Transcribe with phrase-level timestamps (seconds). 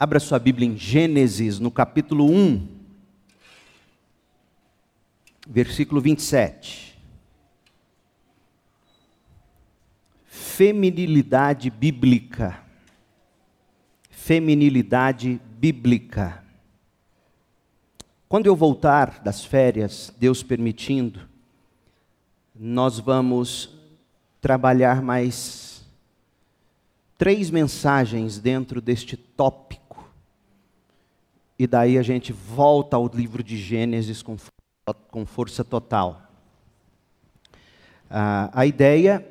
[0.00, 2.68] Abra sua Bíblia em Gênesis, no capítulo 1,
[5.48, 6.96] versículo 27.
[10.24, 12.62] Feminilidade bíblica.
[14.08, 16.44] Feminilidade bíblica.
[18.28, 21.28] Quando eu voltar das férias, Deus permitindo,
[22.54, 23.76] nós vamos
[24.40, 25.84] trabalhar mais
[27.16, 29.77] três mensagens dentro deste tópico
[31.58, 34.36] e daí a gente volta ao livro de Gênesis com,
[35.10, 36.22] com força total.
[38.08, 39.26] Ah, a ideia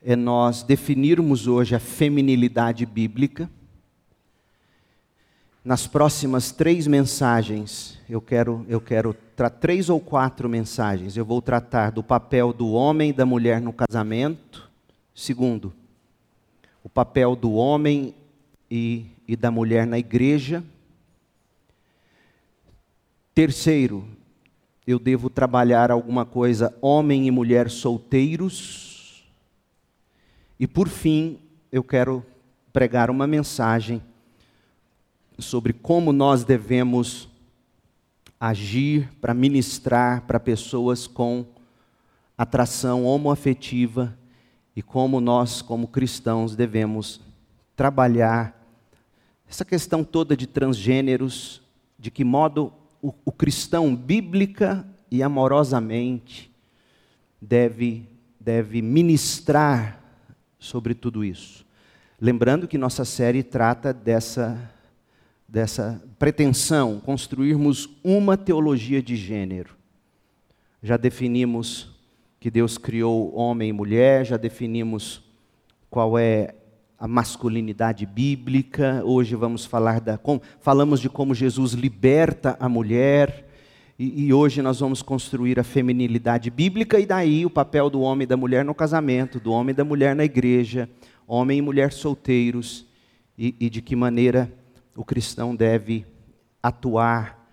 [0.00, 3.50] é nós definirmos hoje a feminilidade bíblica.
[5.64, 9.14] Nas próximas três mensagens, eu quero, eu quero
[9.60, 11.16] três ou quatro mensagens.
[11.16, 14.70] Eu vou tratar do papel do homem e da mulher no casamento.
[15.14, 15.72] Segundo,
[16.82, 18.14] o papel do homem
[18.70, 20.64] e, e da mulher na igreja.
[23.34, 24.06] Terceiro,
[24.86, 29.24] eu devo trabalhar alguma coisa homem e mulher solteiros.
[30.60, 31.38] E por fim,
[31.70, 32.22] eu quero
[32.74, 34.02] pregar uma mensagem
[35.38, 37.26] sobre como nós devemos
[38.38, 41.46] agir para ministrar para pessoas com
[42.36, 44.14] atração homoafetiva
[44.76, 47.18] e como nós, como cristãos, devemos
[47.74, 48.60] trabalhar
[49.48, 51.62] essa questão toda de transgêneros,
[51.98, 52.72] de que modo
[53.02, 56.50] o, o cristão, bíblica e amorosamente,
[57.40, 58.08] deve,
[58.40, 60.00] deve ministrar
[60.58, 61.66] sobre tudo isso.
[62.20, 64.70] Lembrando que nossa série trata dessa,
[65.48, 69.76] dessa pretensão, construirmos uma teologia de gênero.
[70.80, 71.90] Já definimos
[72.38, 75.22] que Deus criou homem e mulher, já definimos
[75.90, 76.54] qual é
[77.02, 79.02] a masculinidade bíblica.
[79.04, 80.16] Hoje vamos falar da.
[80.16, 83.48] Com, falamos de como Jesus liberta a mulher.
[83.98, 88.22] E, e, hoje nós vamos construir a feminilidade bíblica e daí o papel do homem
[88.22, 90.88] e da mulher no casamento, do homem e da mulher na igreja,
[91.26, 92.86] homem e mulher solteiros,
[93.36, 94.52] e, e de que maneira
[94.94, 96.06] o cristão deve
[96.62, 97.52] atuar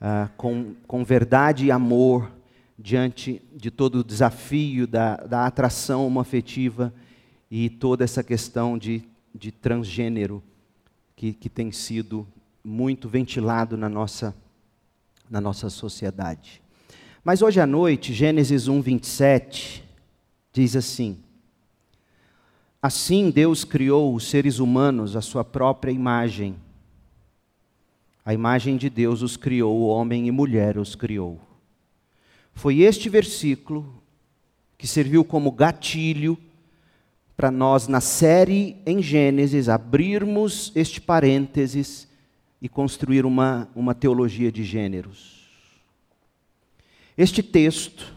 [0.00, 2.28] ah, com, com verdade e amor
[2.76, 7.09] diante de todo o desafio da, da atração homoafetiva afetiva
[7.50, 9.02] e toda essa questão de,
[9.34, 10.42] de transgênero
[11.16, 12.26] que, que tem sido
[12.62, 14.34] muito ventilado na nossa,
[15.28, 16.62] na nossa sociedade.
[17.24, 19.84] Mas hoje à noite, Gênesis 1, 27,
[20.52, 21.18] diz assim:
[22.80, 26.56] Assim Deus criou os seres humanos à sua própria imagem.
[28.24, 31.40] A imagem de Deus os criou, homem e mulher os criou.
[32.54, 34.02] Foi este versículo
[34.78, 36.38] que serviu como gatilho
[37.40, 42.06] para nós, na série em Gênesis, abrirmos este parênteses
[42.60, 45.48] e construir uma, uma teologia de gêneros.
[47.16, 48.14] Este texto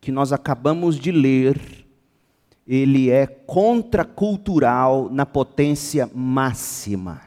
[0.00, 1.86] que nós acabamos de ler,
[2.66, 7.20] ele é contracultural na potência máxima.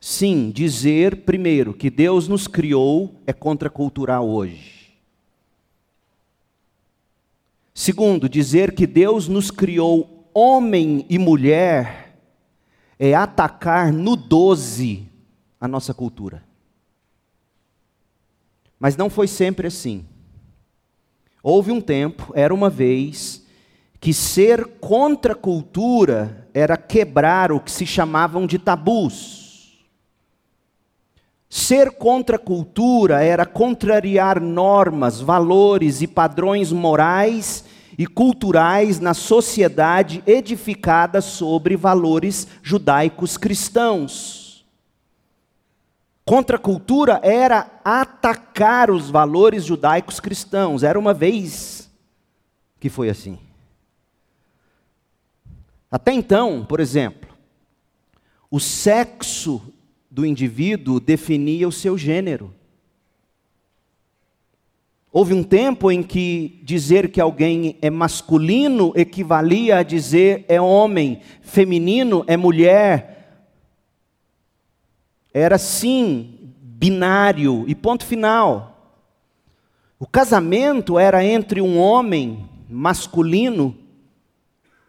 [0.00, 4.77] Sim, dizer primeiro que Deus nos criou é contracultural hoje.
[7.78, 12.18] Segundo, dizer que Deus nos criou homem e mulher
[12.98, 15.06] é atacar no 12
[15.60, 16.42] a nossa cultura.
[18.80, 20.04] Mas não foi sempre assim.
[21.40, 23.46] Houve um tempo, era uma vez,
[24.00, 29.37] que ser contra a cultura era quebrar o que se chamavam de tabus.
[31.48, 37.64] Ser contra a cultura era contrariar normas, valores e padrões morais
[37.96, 44.66] e culturais na sociedade edificada sobre valores judaicos cristãos.
[46.24, 50.82] Contra cultura era atacar os valores judaicos cristãos.
[50.82, 51.90] Era uma vez
[52.78, 53.38] que foi assim.
[55.90, 57.30] Até então, por exemplo,
[58.50, 59.72] o sexo
[60.18, 62.52] do indivíduo definia o seu gênero.
[65.12, 71.20] Houve um tempo em que dizer que alguém é masculino equivalia a dizer é homem,
[71.40, 73.46] feminino é mulher.
[75.32, 78.98] Era sim binário e ponto final.
[80.00, 83.72] O casamento era entre um homem masculino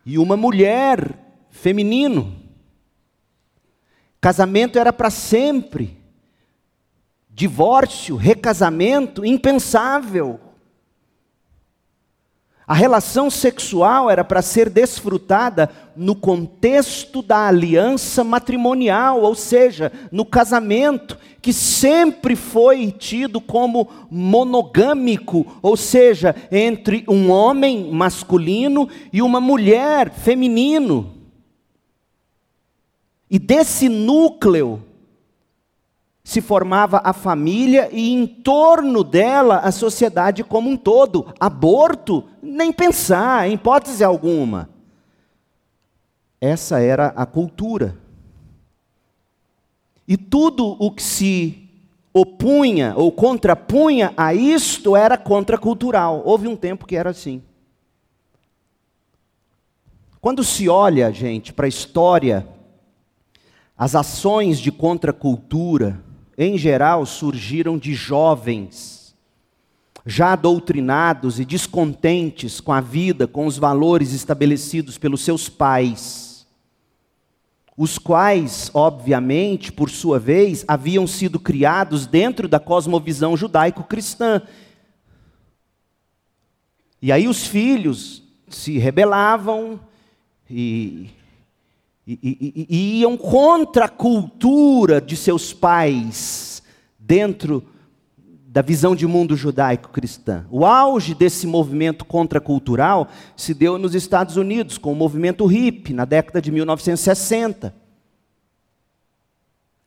[0.04, 1.14] e uma mulher
[1.52, 2.34] feminino.
[4.22, 5.98] Casamento era para sempre
[7.40, 10.42] divórcio, recasamento, impensável.
[12.68, 20.26] A relação sexual era para ser desfrutada no contexto da aliança matrimonial, ou seja, no
[20.26, 29.40] casamento, que sempre foi tido como monogâmico, ou seja, entre um homem masculino e uma
[29.40, 31.19] mulher feminino.
[33.30, 34.84] E desse núcleo
[36.24, 41.34] se formava a família e em torno dela a sociedade como um todo.
[41.40, 44.70] Aborto, nem pensar, em hipótese alguma.
[46.42, 47.98] Essa era a cultura.
[50.08, 51.70] E tudo o que se
[52.14, 56.22] opunha ou contrapunha a isto era contracultural.
[56.26, 57.42] Houve um tempo que era assim.
[60.22, 62.48] Quando se olha, gente, para a história,
[63.80, 66.04] as ações de contracultura,
[66.38, 69.16] em geral, surgiram de jovens,
[70.06, 76.46] já doutrinados e descontentes com a vida, com os valores estabelecidos pelos seus pais,
[77.78, 84.42] os quais, obviamente, por sua vez, haviam sido criados dentro da cosmovisão judaico-cristã.
[87.02, 89.80] E aí os filhos se rebelavam
[90.50, 91.12] e
[92.10, 96.64] e, e, e, iam contra a cultura de seus pais
[96.98, 97.64] dentro
[98.48, 100.46] da visão de mundo judaico-cristã.
[100.50, 106.04] O auge desse movimento contracultural se deu nos Estados Unidos, com o movimento hippie, na
[106.04, 107.89] década de 1960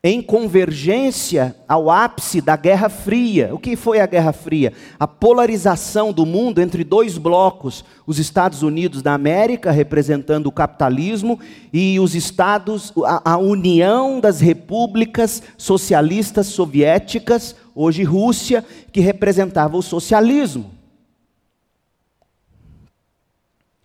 [0.04, 3.54] em convergência ao ápice da Guerra Fria.
[3.54, 4.72] O que foi a Guerra Fria?
[4.98, 11.38] A polarização do mundo entre dois blocos: os Estados Unidos da América, representando o capitalismo,
[11.72, 19.82] e os Estados, a, a União das Repúblicas Socialistas Soviéticas, hoje Rússia, que representava o
[19.82, 20.72] socialismo.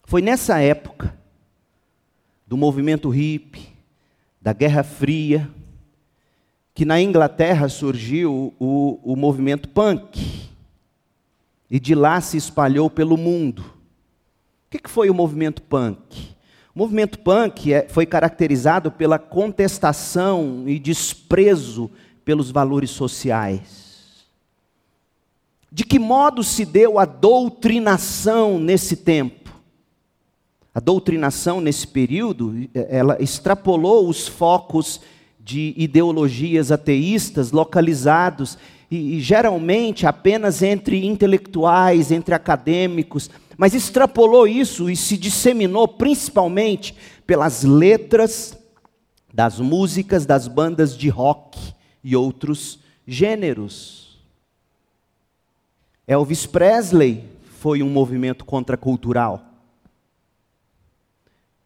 [0.04, 1.16] Foi nessa época
[2.48, 3.68] do movimento hippie,
[4.42, 5.48] da Guerra Fria,
[6.78, 10.48] que na Inglaterra surgiu o, o movimento punk.
[11.72, 13.62] E de lá se espalhou pelo mundo.
[13.62, 16.36] O que, foi o movimento punk?
[16.76, 21.90] O movimento punk é, foi caracterizado pela contestação e desprezo
[22.24, 24.28] pelos valores sociais.
[25.72, 29.52] De que modo se deu a doutrinação nesse tempo?
[30.76, 35.02] A doutrinação nesse período, ela extrapolou os focos
[35.48, 38.58] de ideologias ateístas localizados
[38.92, 46.94] e, e, geralmente apenas entre intelectuais, entre acadêmicos, mas extrapolou isso e se disseminou principalmente
[47.26, 48.58] pelas letras
[49.34, 51.58] das músicas das bandas de rock
[52.04, 54.20] e outros gêneros.
[56.06, 57.24] Elvis Presley
[57.60, 59.47] foi um movimento contracultural.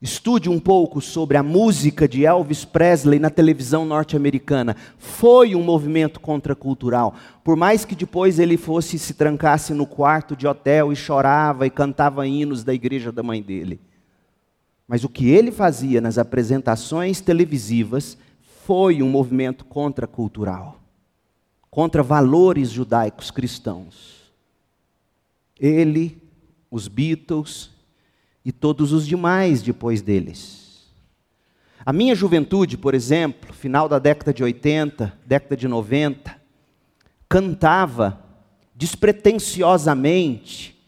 [0.01, 4.75] Estude um pouco sobre a música de Elvis Presley na televisão norte-americana.
[4.98, 7.13] Foi um movimento contracultural.
[7.44, 11.69] Por mais que depois ele fosse se trancasse no quarto de hotel e chorava e
[11.69, 13.80] cantava hinos da igreja da mãe dele.
[14.88, 18.18] Mas o que ele fazia nas apresentações televisivas
[18.65, 20.81] foi um movimento contracultural,
[21.69, 24.31] contra valores judaicos cristãos.
[25.59, 26.21] Ele,
[26.69, 27.69] os Beatles,
[28.43, 30.61] e todos os demais depois deles.
[31.85, 36.39] A minha juventude, por exemplo, final da década de 80, década de 90,
[37.27, 38.24] cantava
[38.75, 40.79] despretensiosamente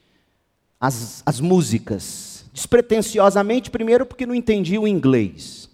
[0.79, 2.45] as, as músicas.
[2.53, 5.69] Despretensiosamente, primeiro, porque não entendia o inglês.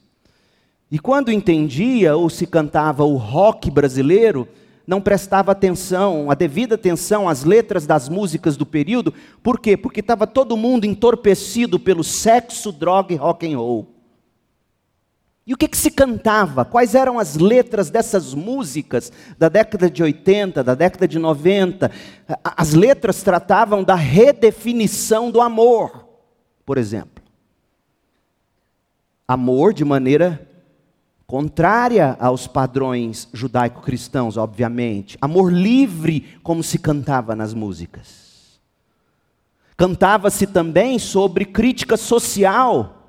[0.91, 4.48] E quando entendia ou se cantava o rock brasileiro,
[4.89, 9.13] não prestava atenção, a devida atenção às letras das músicas do período.
[9.43, 9.77] Por quê?
[9.77, 13.88] Porque estava todo mundo entorpecido pelo sexo, droga e rock and roll.
[15.46, 16.65] E o que, que se cantava?
[16.65, 21.91] Quais eram as letras dessas músicas da década de 80, da década de 90?
[22.43, 26.03] As letras tratavam da redefinição do amor,
[26.65, 27.24] por exemplo.
[29.27, 30.50] Amor de maneira
[31.29, 35.15] contrária aos padrões judaico-cristãos, obviamente.
[35.21, 38.59] Amor livre, como se cantava nas músicas.
[39.77, 43.00] Cantava-se também sobre crítica social,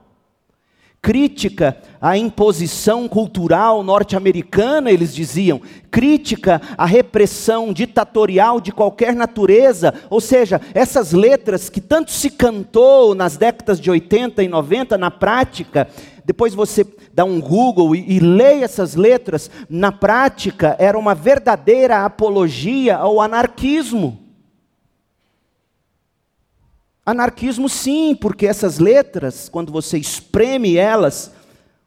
[1.00, 5.58] crítica à imposição cultural norte-americana, eles diziam,
[5.90, 13.14] crítica à repressão ditatorial de qualquer natureza, ou seja, essas letras que tanto se cantou
[13.14, 15.88] nas décadas de 80 e 90, na prática,
[16.24, 22.04] depois você dá um Google e, e lê essas letras, na prática era uma verdadeira
[22.04, 24.18] apologia ao anarquismo.
[27.04, 31.32] Anarquismo, sim, porque essas letras, quando você espreme elas,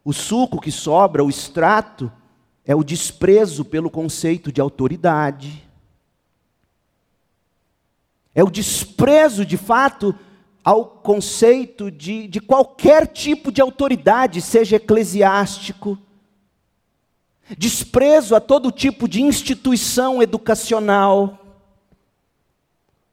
[0.04, 2.12] o suco que sobra, o extrato,
[2.66, 5.64] é o desprezo pelo conceito de autoridade.
[8.36, 10.16] É o desprezo, de fato,
[10.64, 15.98] ao conceito de, de qualquer tipo de autoridade, seja eclesiástico.
[17.58, 21.40] Desprezo a todo tipo de instituição educacional.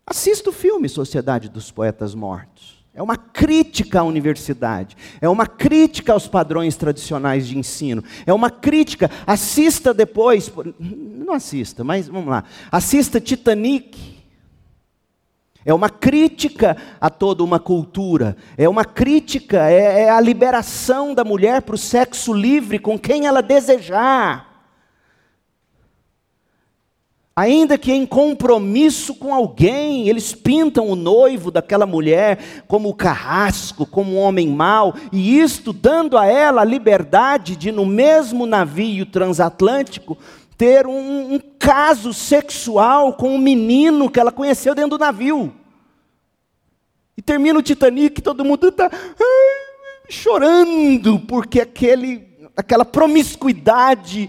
[0.06, 2.80] Assista o filme Sociedade dos Poetas Mortos.
[2.92, 8.50] É uma crítica à universidade, é uma crítica aos padrões tradicionais de ensino, é uma
[8.50, 9.08] crítica.
[9.24, 12.44] Assista depois, não assista, mas vamos lá.
[12.70, 14.19] Assista Titanic.
[15.64, 21.22] É uma crítica a toda uma cultura, é uma crítica, é, é a liberação da
[21.22, 24.50] mulher para o sexo livre com quem ela desejar.
[27.40, 34.12] Ainda que em compromisso com alguém, eles pintam o noivo daquela mulher como carrasco, como
[34.12, 40.18] um homem mau, e isto dando a ela a liberdade de, no mesmo navio transatlântico,
[40.60, 45.54] ter um, um caso sexual com um menino que ela conheceu dentro do navio.
[47.16, 48.90] E termina o Titanic, todo mundo está
[50.10, 54.28] chorando, porque aquele, aquela promiscuidade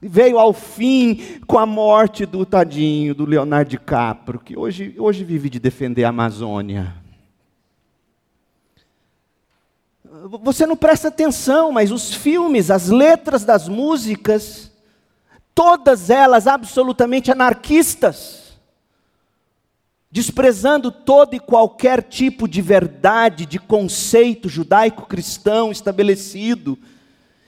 [0.00, 5.50] veio ao fim com a morte do tadinho, do Leonardo DiCaprio, que hoje, hoje vive
[5.50, 6.94] de defender a Amazônia.
[10.40, 14.72] Você não presta atenção, mas os filmes, as letras das músicas,
[15.54, 18.58] todas elas absolutamente anarquistas,
[20.10, 26.78] desprezando todo e qualquer tipo de verdade, de conceito judaico-cristão estabelecido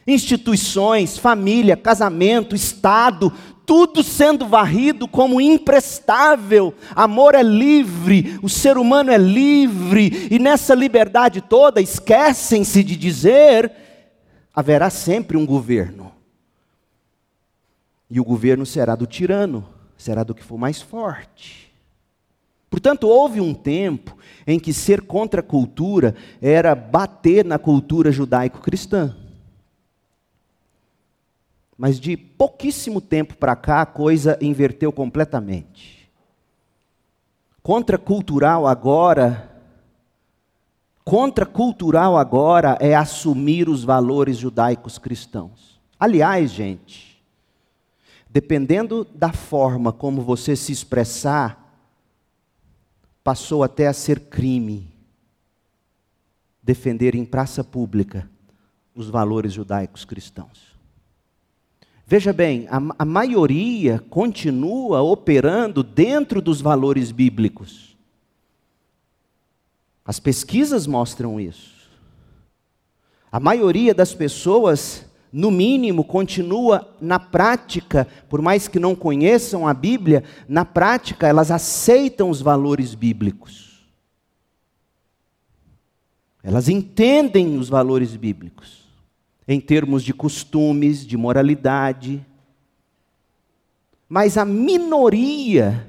[0.06, 3.32] instituições, família, casamento, Estado,
[3.66, 6.72] tudo sendo varrido como imprestável.
[6.94, 13.72] Amor é livre, o ser humano é livre, e nessa liberdade toda, esquecem-se de dizer:
[14.54, 16.12] haverá sempre um governo.
[18.08, 21.66] E o governo será do tirano, será do que for mais forte.
[22.68, 29.16] Portanto, houve um tempo em que ser contra a cultura era bater na cultura judaico-cristã.
[31.76, 36.10] Mas de pouquíssimo tempo para cá a coisa inverteu completamente.
[37.62, 39.50] Contracultural agora,
[41.04, 45.80] contracultural agora é assumir os valores judaicos cristãos.
[45.98, 47.15] Aliás, gente,
[48.36, 51.74] dependendo da forma como você se expressar,
[53.24, 54.92] passou até a ser crime
[56.62, 58.28] defender em praça pública
[58.94, 60.76] os valores judaicos cristãos.
[62.06, 67.96] Veja bem, a, a maioria continua operando dentro dos valores bíblicos.
[70.04, 71.88] As pesquisas mostram isso.
[73.32, 75.05] A maioria das pessoas,
[75.36, 81.50] no mínimo, continua na prática, por mais que não conheçam a Bíblia, na prática elas
[81.50, 83.86] aceitam os valores bíblicos.
[86.42, 88.88] Elas entendem os valores bíblicos
[89.46, 92.24] em termos de costumes, de moralidade.
[94.08, 95.86] Mas a minoria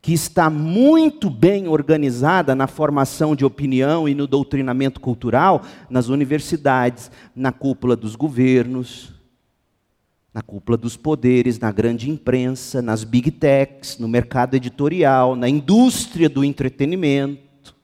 [0.00, 7.10] que está muito bem organizada na formação de opinião e no doutrinamento cultural nas universidades,
[7.34, 9.12] na cúpula dos governos,
[10.32, 16.28] na cúpula dos poderes, na grande imprensa, nas big techs, no mercado editorial, na indústria
[16.28, 17.74] do entretenimento.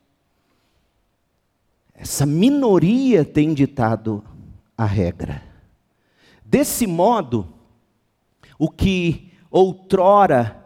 [1.94, 4.23] Essa minoria tem ditado
[4.76, 5.42] a regra.
[6.44, 7.49] Desse modo,
[8.59, 10.63] o que outrora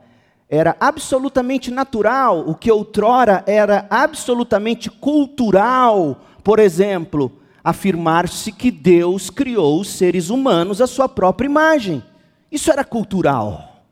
[0.49, 7.31] era absolutamente natural, o que outrora era absolutamente cultural, por exemplo,
[7.63, 12.03] afirmar-se que Deus criou os seres humanos à sua própria imagem.
[12.51, 13.85] Isso era cultural.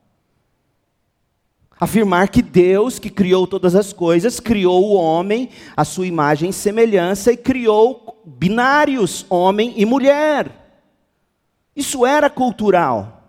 [1.78, 6.54] Afirmar que Deus, que criou todas as coisas, criou o homem à sua imagem e
[6.54, 10.50] semelhança e criou binários, homem e mulher.
[11.76, 13.25] Isso era cultural.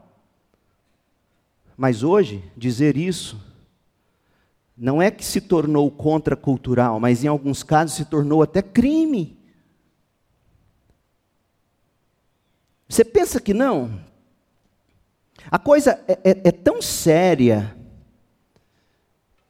[1.78, 3.40] Mas hoje, dizer isso
[4.76, 9.38] não é que se tornou contracultural, mas em alguns casos se tornou até crime.
[12.88, 14.00] Você pensa que não?
[15.50, 17.76] A coisa é, é, é tão séria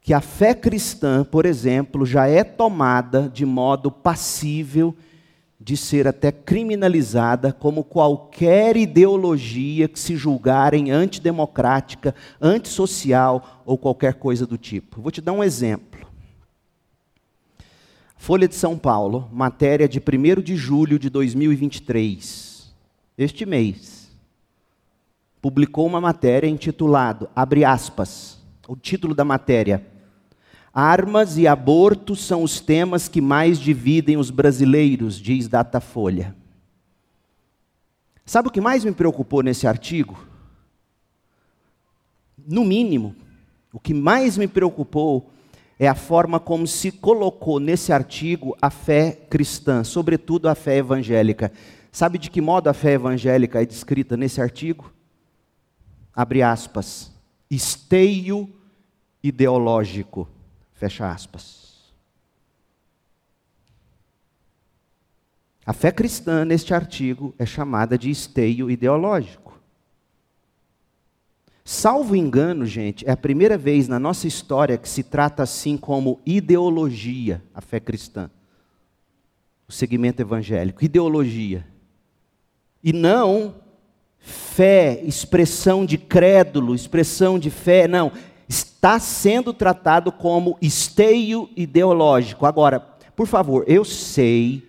[0.02, 4.96] que a fé cristã, por exemplo, já é tomada de modo passível
[5.68, 14.48] de ser até criminalizada como qualquer ideologia que se julgarem antidemocrática, antissocial ou qualquer coisa
[14.48, 15.02] do tipo.
[15.02, 16.08] Vou te dar um exemplo.
[18.16, 22.74] Folha de São Paulo, matéria de 1 de julho de 2023.
[23.18, 24.10] Este mês.
[25.42, 29.86] Publicou uma matéria intitulada, abre aspas, o título da matéria:
[30.80, 36.36] Armas e aborto são os temas que mais dividem os brasileiros, diz Datafolha.
[38.24, 40.24] Sabe o que mais me preocupou nesse artigo?
[42.48, 43.16] No mínimo,
[43.74, 45.32] o que mais me preocupou
[45.80, 51.52] é a forma como se colocou nesse artigo a fé cristã, sobretudo a fé evangélica.
[51.92, 54.94] Sabe de que modo a fé evangélica é descrita nesse artigo?
[56.16, 57.12] Abre aspas.
[57.50, 58.48] Esteio
[59.24, 60.37] ideológico.
[60.78, 61.92] Fecha aspas.
[65.66, 69.60] A fé cristã, neste artigo, é chamada de esteio ideológico.
[71.66, 76.22] Salvo engano, gente, é a primeira vez na nossa história que se trata assim como
[76.26, 78.30] ideologia a fé cristã.
[79.68, 81.68] O segmento evangélico, ideologia.
[82.84, 83.56] E não
[84.20, 88.12] fé, expressão de crédulo, expressão de fé, não.
[88.48, 92.46] Está sendo tratado como esteio ideológico.
[92.46, 92.80] Agora,
[93.16, 94.64] por favor, eu sei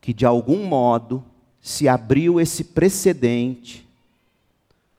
[0.00, 1.24] que de algum modo
[1.60, 3.88] se abriu esse precedente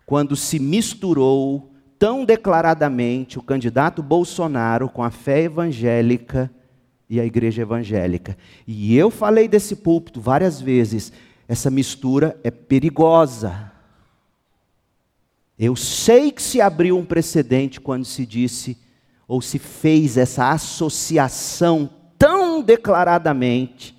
[0.05, 6.51] quando se misturou tão declaradamente o candidato Bolsonaro com a fé evangélica
[7.09, 8.37] e a igreja evangélica.
[8.67, 11.13] E eu falei desse púlpito várias vezes,
[11.47, 13.71] essa mistura é perigosa.
[15.57, 18.77] Eu sei que se abriu um precedente quando se disse
[19.27, 23.95] ou se fez essa associação tão declaradamente.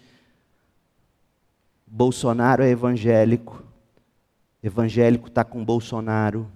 [1.86, 3.64] Bolsonaro é evangélico,
[4.62, 6.50] evangélico está com Bolsonaro.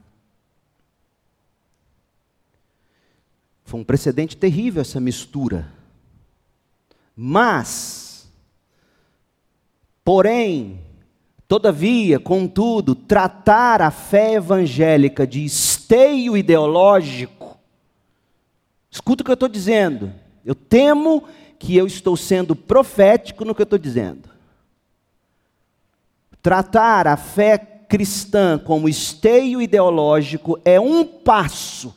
[3.65, 5.73] Foi um precedente terrível essa mistura.
[7.17, 8.31] Mas,
[10.05, 10.80] porém,
[11.51, 17.59] todavia, contudo, tratar a fé evangélica de esteio ideológico,
[18.89, 20.13] escuta o que eu estou dizendo.
[20.45, 21.25] Eu temo
[21.59, 24.31] que eu estou sendo profético no que eu estou dizendo.
[26.41, 31.93] Tratar a fé cristã como esteio ideológico é um passo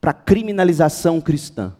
[0.00, 1.74] para a criminalização cristã.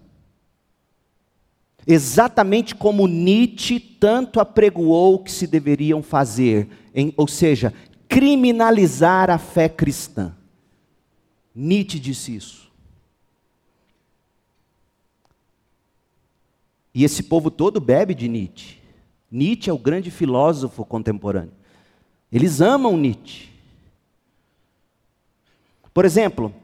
[1.87, 7.73] Exatamente como Nietzsche tanto apregoou que se deveriam fazer, em, ou seja,
[8.09, 10.35] criminalizar a fé cristã.
[11.55, 12.67] Nietzsche disse isso.
[16.93, 18.79] E esse povo todo bebe de Nietzsche.
[19.31, 21.53] Nietzsche é o grande filósofo contemporâneo.
[22.33, 23.51] Eles amam Nietzsche.
[25.93, 26.55] Por exemplo,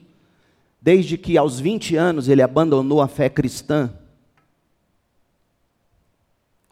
[0.86, 3.92] desde que aos 20 anos ele abandonou a fé cristã,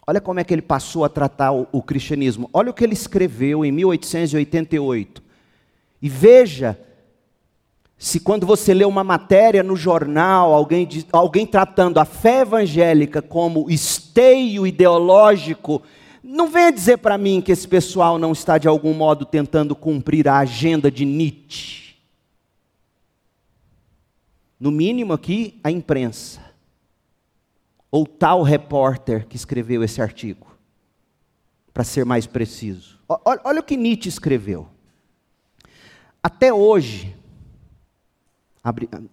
[0.05, 2.47] olha como é que ele passou a tratar o, o cristianismo.
[2.53, 5.23] Olha o que ele escreveu em 1888.
[5.99, 6.79] E veja
[7.97, 13.67] se quando você lê uma matéria no jornal, alguém, alguém tratando a fé evangélica como
[13.67, 15.81] esteio ideológico
[16.23, 20.27] não venha dizer para mim que esse pessoal não está de algum modo tentando cumprir
[20.27, 21.82] a agenda de Nietzsche.
[24.63, 26.39] No mínimo aqui, a imprensa.
[27.91, 30.55] Ou tal repórter que escreveu esse artigo.
[31.73, 32.97] Para ser mais preciso.
[33.05, 34.69] Olha, olha o que Nietzsche escreveu.
[36.23, 37.13] Até hoje,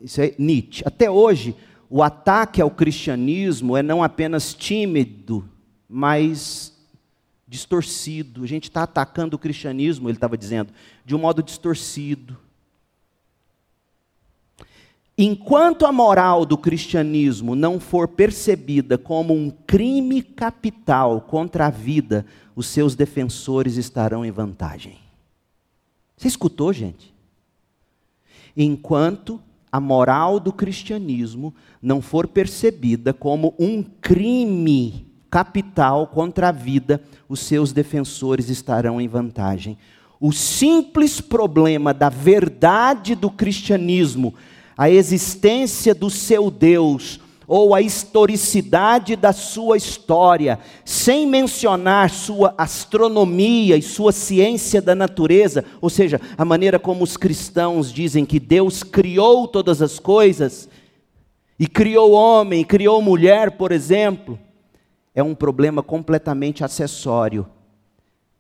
[0.01, 1.57] isso é Nietzsche, até hoje,
[1.89, 5.51] o ataque ao cristianismo é não apenas tímido,
[5.89, 6.79] mas
[7.49, 8.45] distorcido.
[8.45, 10.73] A gente está atacando o cristianismo, ele estava dizendo,
[11.05, 12.39] de um modo distorcido.
[15.22, 22.24] Enquanto a moral do cristianismo não for percebida como um crime capital contra a vida,
[22.56, 24.96] os seus defensores estarão em vantagem.
[26.16, 27.14] Você escutou, gente?
[28.56, 29.38] Enquanto
[29.70, 37.40] a moral do cristianismo não for percebida como um crime capital contra a vida, os
[37.40, 39.76] seus defensores estarão em vantagem.
[40.18, 44.35] O simples problema da verdade do cristianismo,
[44.81, 53.77] a existência do seu Deus, ou a historicidade da sua história, sem mencionar sua astronomia
[53.77, 58.83] e sua ciência da natureza, ou seja, a maneira como os cristãos dizem que Deus
[58.83, 60.66] criou todas as coisas,
[61.59, 64.38] e criou homem, criou mulher, por exemplo,
[65.14, 67.47] é um problema completamente acessório.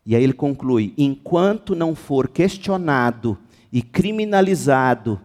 [0.06, 3.36] E aí ele conclui: enquanto não for questionado
[3.70, 5.20] e criminalizado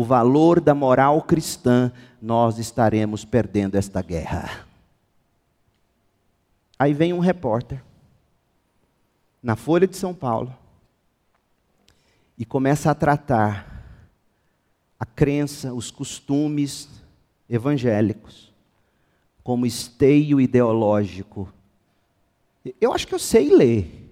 [0.00, 4.66] o valor da moral cristã, nós estaremos perdendo esta guerra.
[6.78, 7.84] Aí vem um repórter,
[9.42, 10.56] na Folha de São Paulo,
[12.38, 13.84] e começa a tratar
[14.98, 16.88] a crença, os costumes
[17.46, 18.54] evangélicos
[19.44, 21.52] como esteio ideológico.
[22.80, 24.10] Eu acho que eu sei ler.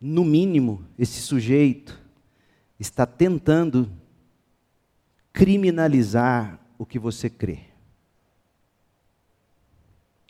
[0.00, 2.02] No mínimo, esse sujeito
[2.80, 3.88] está tentando
[5.34, 7.58] criminalizar o que você crê.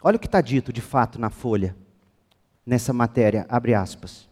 [0.02, 1.76] Olha o que está dito de fato na folha,
[2.64, 4.26] nessa matéria, abre aspas.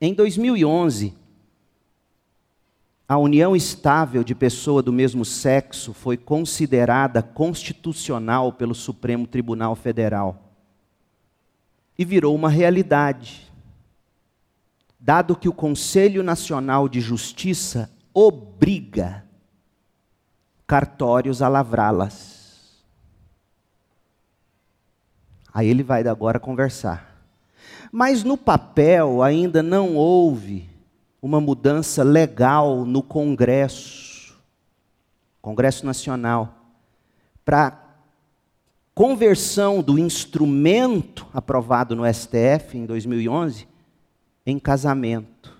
[0.00, 1.14] Em 2011,
[3.06, 10.54] a união estável de pessoa do mesmo sexo foi considerada constitucional pelo Supremo Tribunal Federal
[11.98, 13.52] e virou uma realidade,
[14.98, 19.25] dado que o Conselho Nacional de Justiça obriga
[20.66, 22.84] cartórios a lavrá-las.
[25.52, 27.16] Aí ele vai agora conversar.
[27.90, 30.68] Mas no papel ainda não houve
[31.22, 34.36] uma mudança legal no Congresso,
[35.40, 36.54] Congresso Nacional,
[37.44, 37.82] para
[38.94, 43.66] conversão do instrumento aprovado no STF em 2011
[44.44, 45.56] em casamento,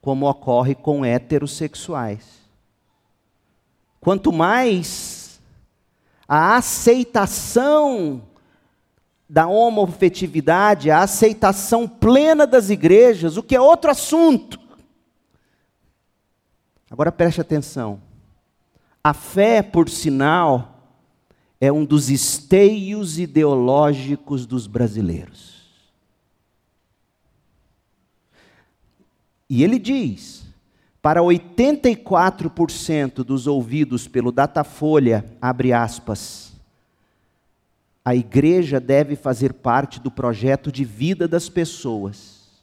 [0.00, 2.37] como ocorre com heterossexuais.
[4.00, 5.40] Quanto mais
[6.26, 8.22] a aceitação
[9.28, 14.58] da homofetividade, a aceitação plena das igrejas, o que é outro assunto.
[16.90, 18.00] Agora preste atenção.
[19.04, 20.78] A fé, por sinal,
[21.60, 25.58] é um dos esteios ideológicos dos brasileiros.
[29.50, 30.47] E ele diz:
[31.08, 36.52] para 84% dos ouvidos pelo Datafolha, abre aspas,
[38.04, 42.60] a igreja deve fazer parte do projeto de vida das pessoas.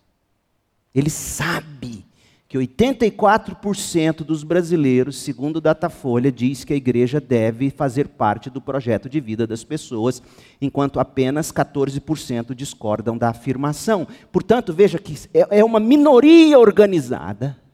[0.93, 2.05] Ele sabe
[2.47, 8.61] que 84% dos brasileiros, segundo o Datafolha, diz que a igreja deve fazer parte do
[8.61, 10.21] projeto de vida das pessoas,
[10.61, 14.07] enquanto apenas 14% discordam da afirmação.
[14.31, 17.64] Portanto, veja que é, é uma minoria organizada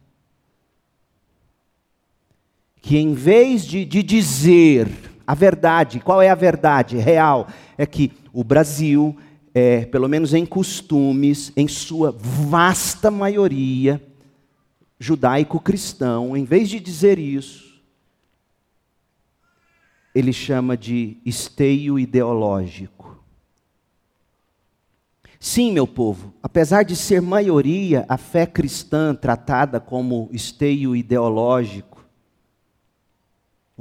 [2.81, 4.89] que, em vez de, de dizer
[5.25, 7.47] a verdade, qual é a verdade real?
[7.77, 9.15] É que o Brasil,
[9.53, 14.01] é, pelo menos em costumes, em sua vasta maioria,
[14.99, 17.71] judaico-cristão, em vez de dizer isso,
[20.13, 23.23] ele chama de esteio ideológico.
[25.39, 31.90] Sim, meu povo, apesar de ser maioria a fé cristã tratada como esteio ideológico,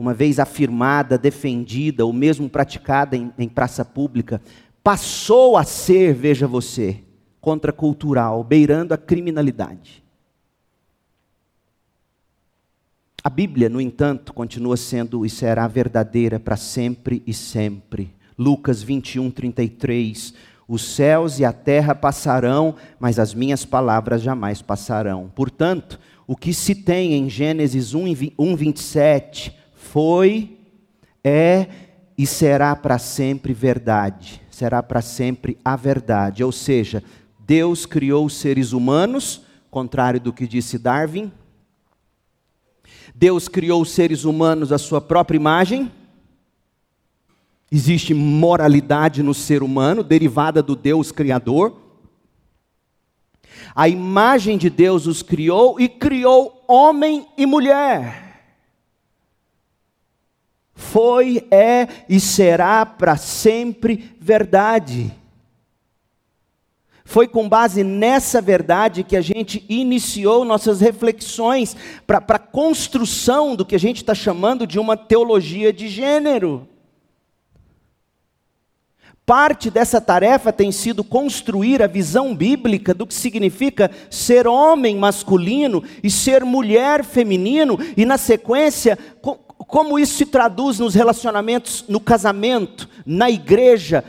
[0.01, 4.41] uma vez afirmada, defendida, ou mesmo praticada em, em praça pública,
[4.83, 7.05] passou a ser, veja você,
[7.39, 10.03] contracultural, beirando a criminalidade.
[13.23, 18.15] A Bíblia, no entanto, continua sendo e será verdadeira para sempre e sempre.
[18.39, 20.33] Lucas 21, 33.
[20.67, 25.31] Os céus e a terra passarão, mas as minhas palavras jamais passarão.
[25.35, 29.60] Portanto, o que se tem em Gênesis 1, 1 27
[29.91, 30.57] foi,
[31.25, 31.67] é
[32.17, 34.41] e será para sempre verdade.
[34.49, 36.45] Será para sempre a verdade.
[36.45, 37.03] Ou seja,
[37.41, 41.33] Deus criou os seres humanos, contrário do que disse Darwin.
[43.13, 45.91] Deus criou os seres humanos à sua própria imagem.
[47.73, 51.77] Existe moralidade no ser humano, derivada do Deus Criador.
[53.75, 58.30] A imagem de Deus os criou e criou homem e mulher
[60.81, 65.13] foi, é e será para sempre verdade.
[67.05, 73.65] Foi com base nessa verdade que a gente iniciou nossas reflexões para a construção do
[73.65, 76.67] que a gente está chamando de uma teologia de gênero.
[79.27, 85.85] Parte dessa tarefa tem sido construir a visão bíblica do que significa ser homem masculino
[86.03, 88.99] e ser mulher feminino, e na sequência,
[89.71, 94.05] como isso se traduz nos relacionamentos, no casamento, na igreja,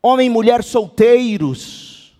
[0.00, 2.16] homem e mulher solteiros.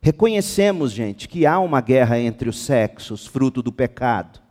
[0.00, 4.43] Reconhecemos, gente, que há uma guerra entre os sexos, fruto do pecado.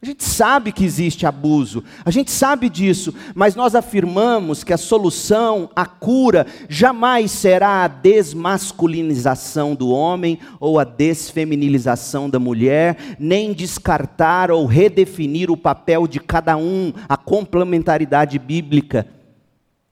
[0.00, 4.76] A gente sabe que existe abuso, a gente sabe disso, mas nós afirmamos que a
[4.76, 13.54] solução, a cura, jamais será a desmasculinização do homem ou a desfeminilização da mulher, nem
[13.54, 19.06] descartar ou redefinir o papel de cada um, a complementaridade bíblica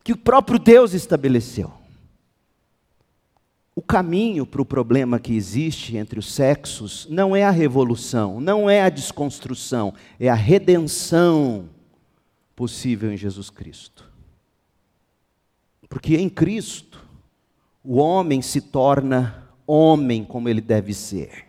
[0.04, 1.83] que o próprio Deus estabeleceu.
[3.76, 8.70] O caminho para o problema que existe entre os sexos não é a revolução, não
[8.70, 11.68] é a desconstrução, é a redenção
[12.54, 14.08] possível em Jesus Cristo.
[15.88, 17.04] Porque em Cristo,
[17.82, 21.43] o homem se torna homem como ele deve ser.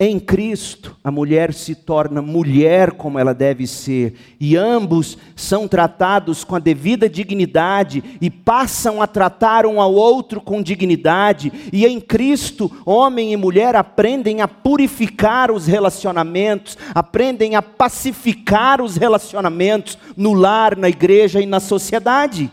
[0.00, 6.44] Em Cristo, a mulher se torna mulher como ela deve ser, e ambos são tratados
[6.44, 12.00] com a devida dignidade e passam a tratar um ao outro com dignidade, e em
[12.00, 20.32] Cristo, homem e mulher aprendem a purificar os relacionamentos, aprendem a pacificar os relacionamentos no
[20.32, 22.52] lar, na igreja e na sociedade.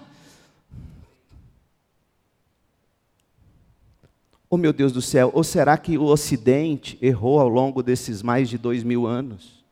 [4.55, 8.47] Oh meu Deus do céu, ou será que o Ocidente errou ao longo desses mais
[8.47, 9.65] de dois mil anos?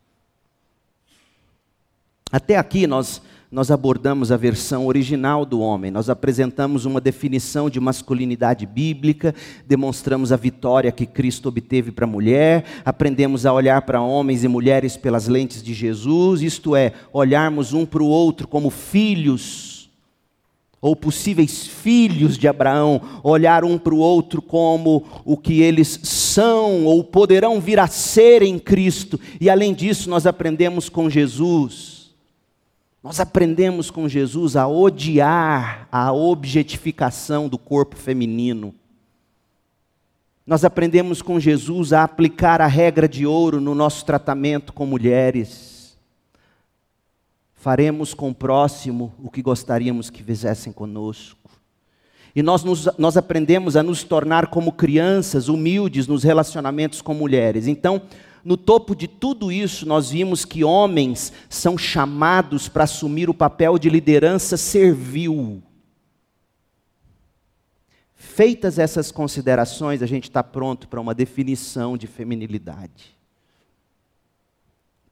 [2.30, 7.80] Até aqui nós, nós abordamos a versão original do homem, nós apresentamos uma definição de
[7.80, 9.34] masculinidade bíblica,
[9.66, 14.48] demonstramos a vitória que Cristo obteve para a mulher, aprendemos a olhar para homens e
[14.48, 19.73] mulheres pelas lentes de Jesus, isto é, olharmos um para o outro como filhos
[20.84, 26.84] ou possíveis filhos de Abraão, olhar um para o outro como o que eles são
[26.84, 32.14] ou poderão vir a ser em Cristo, e além disso, nós aprendemos com Jesus.
[33.02, 38.74] Nós aprendemos com Jesus a odiar a objetificação do corpo feminino.
[40.46, 45.73] Nós aprendemos com Jesus a aplicar a regra de ouro no nosso tratamento com mulheres
[47.64, 51.50] faremos com o próximo o que gostaríamos que fizessem conosco.
[52.36, 57.66] E nós, nos, nós aprendemos a nos tornar como crianças, humildes nos relacionamentos com mulheres.
[57.66, 58.02] Então,
[58.44, 63.78] no topo de tudo isso, nós vimos que homens são chamados para assumir o papel
[63.78, 65.62] de liderança servil.
[68.14, 73.14] Feitas essas considerações, a gente está pronto para uma definição de feminilidade.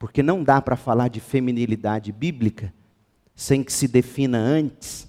[0.03, 2.75] Porque não dá para falar de feminilidade bíblica
[3.37, 5.09] sem que se defina antes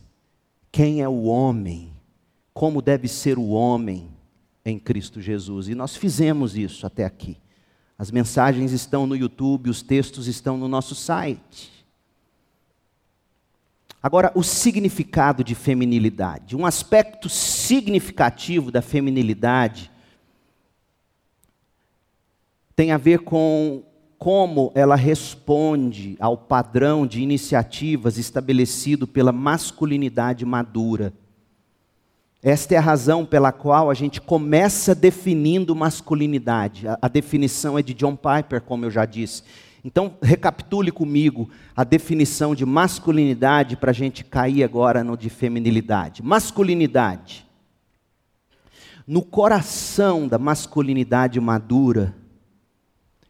[0.72, 1.92] quem é o homem,
[2.54, 4.08] como deve ser o homem
[4.64, 5.68] em Cristo Jesus.
[5.68, 7.40] E nós fizemos isso até aqui.
[7.98, 11.72] As mensagens estão no YouTube, os textos estão no nosso site.
[14.00, 16.56] Agora, o significado de feminilidade.
[16.56, 19.90] Um aspecto significativo da feminilidade
[22.76, 23.84] tem a ver com
[24.24, 31.12] como ela responde ao padrão de iniciativas estabelecido pela masculinidade madura.
[32.42, 36.88] Esta é a razão pela qual a gente começa definindo masculinidade.
[36.88, 39.44] A, a, definição é de John Piper, como eu já disse.
[39.84, 46.24] Então, recapitule comigo a definição de masculinidade para a gente cair agora no de feminilidade.
[46.24, 47.46] Masculinidade.
[49.06, 52.16] No coração da masculinidade madura,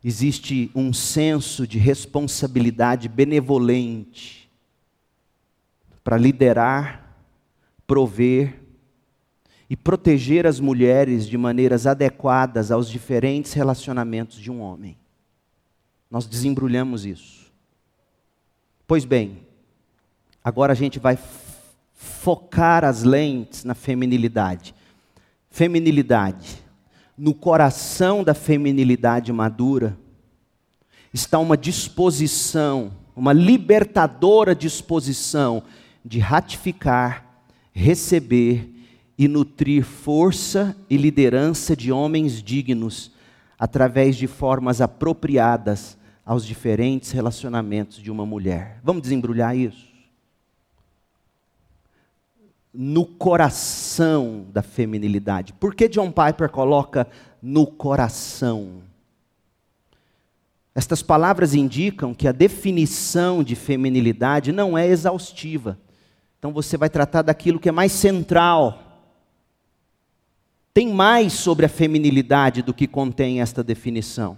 [0.04, 4.52] existe um senso de responsabilidade benevolente
[6.04, 7.16] para liderar,
[7.88, 8.60] prover
[9.70, 14.98] e proteger as mulheres de maneiras adequadas aos diferentes relacionamentos de um homem.
[16.12, 17.52] Nós desembrulhamos isso.
[18.86, 19.48] Pois bem,
[20.44, 21.18] agora a gente vai
[21.94, 24.76] focar as lentes na feminilidade.
[25.50, 26.63] Feminilidade
[27.18, 29.98] no coração da feminilidade madura
[31.14, 35.64] está uma disposição, uma libertadora disposição
[36.04, 37.26] de ratificar,
[37.72, 38.70] receber
[39.18, 43.12] e nutrir força e liderança de homens dignos
[43.60, 48.80] através de formas apropriadas aos diferentes relacionamentos de uma mulher.
[48.84, 49.93] Vamos desembrulhar isso?
[52.74, 55.54] No coração da feminilidade.
[55.54, 57.08] Por que John Piper coloca
[57.42, 58.82] no coração?
[60.74, 65.78] Estas palavras indicam que a definição de feminilidade não é exaustiva.
[66.40, 68.80] Então você vai tratar daquilo que é mais central.
[70.74, 74.38] Tem mais sobre a feminilidade do que contém esta definição.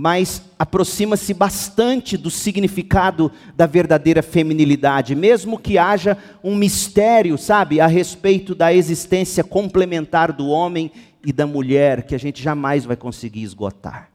[0.00, 7.86] Mas aproxima-se bastante do significado da verdadeira feminilidade, mesmo que haja um mistério, sabe, a
[7.88, 10.92] respeito da existência complementar do homem
[11.26, 14.08] e da mulher, que a gente jamais vai conseguir esgotar.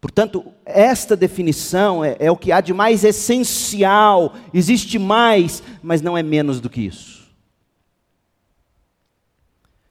[0.00, 6.16] Portanto, esta definição é, é, o que há de mais essencial, existe mais, mas não
[6.16, 7.28] é menos do que isso.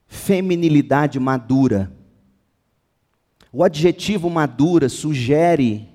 [0.08, 1.92] Feminilidade madura.
[3.54, 5.90] O adjetivo madura sugere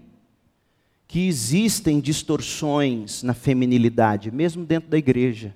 [1.08, 5.54] que existem distorções na feminilidade, mesmo dentro da igreja.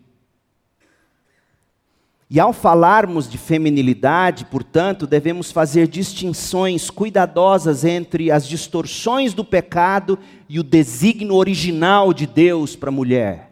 [2.32, 10.16] E ao falarmos de feminilidade, portanto, devemos fazer distinções cuidadosas entre as distorções do pecado
[10.48, 13.49] e o desígnio original de Deus para a mulher.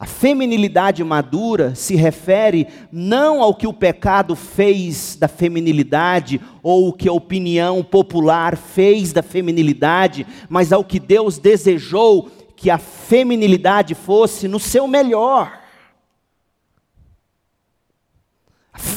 [0.00, 6.92] A feminilidade madura se refere não ao que o pecado fez da feminilidade ou o
[6.92, 13.96] que a opinião popular fez da feminilidade, mas ao que Deus desejou que a feminilidade
[13.96, 15.58] fosse no seu melhor.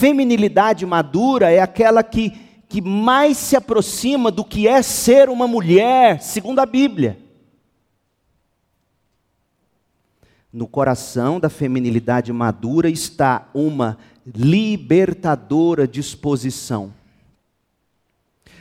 [0.01, 2.31] feminilidade madura é aquela que,
[2.67, 7.30] que mais se aproxima do que é ser uma mulher, segundo a Bíblia.
[10.53, 16.93] No coração da feminilidade madura está uma libertadora disposição.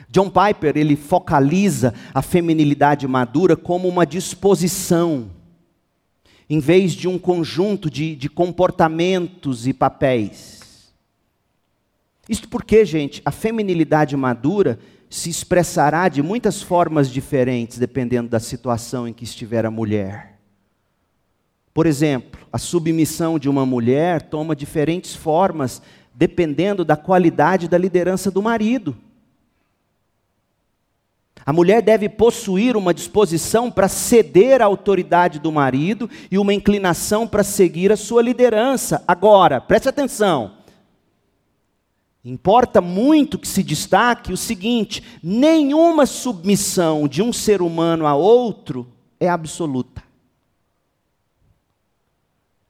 [0.09, 5.29] John Piper, ele focaliza a feminilidade madura como uma disposição,
[6.49, 10.91] em vez de um conjunto de, de comportamentos e papéis.
[12.27, 19.07] Isto porque, gente, a feminilidade madura se expressará de muitas formas diferentes dependendo da situação
[19.07, 20.30] em que estiver a mulher.
[21.73, 25.81] Por exemplo, a submissão de uma mulher toma diferentes formas
[26.13, 28.95] dependendo da qualidade da liderança do marido.
[31.45, 37.27] A mulher deve possuir uma disposição para ceder à autoridade do marido e uma inclinação
[37.27, 39.03] para seguir a sua liderança.
[39.07, 40.51] Agora, preste atenção.
[42.23, 48.87] Importa muito que se destaque o seguinte: nenhuma submissão de um ser humano a outro
[49.19, 50.10] é absoluta.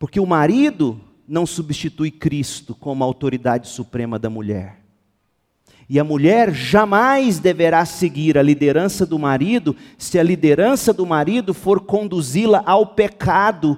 [0.01, 4.79] Porque o marido não substitui Cristo como autoridade suprema da mulher.
[5.87, 11.53] E a mulher jamais deverá seguir a liderança do marido se a liderança do marido
[11.53, 13.77] for conduzi-la ao pecado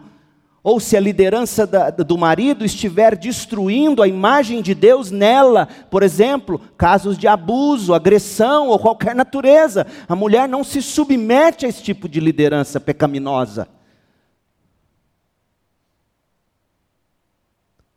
[0.64, 6.04] ou se a liderança da, do marido estiver destruindo a imagem de Deus nela, por
[6.04, 11.84] exemplo, casos de abuso, agressão ou qualquer natureza, a mulher não se submete a esse
[11.84, 13.68] tipo de liderança pecaminosa.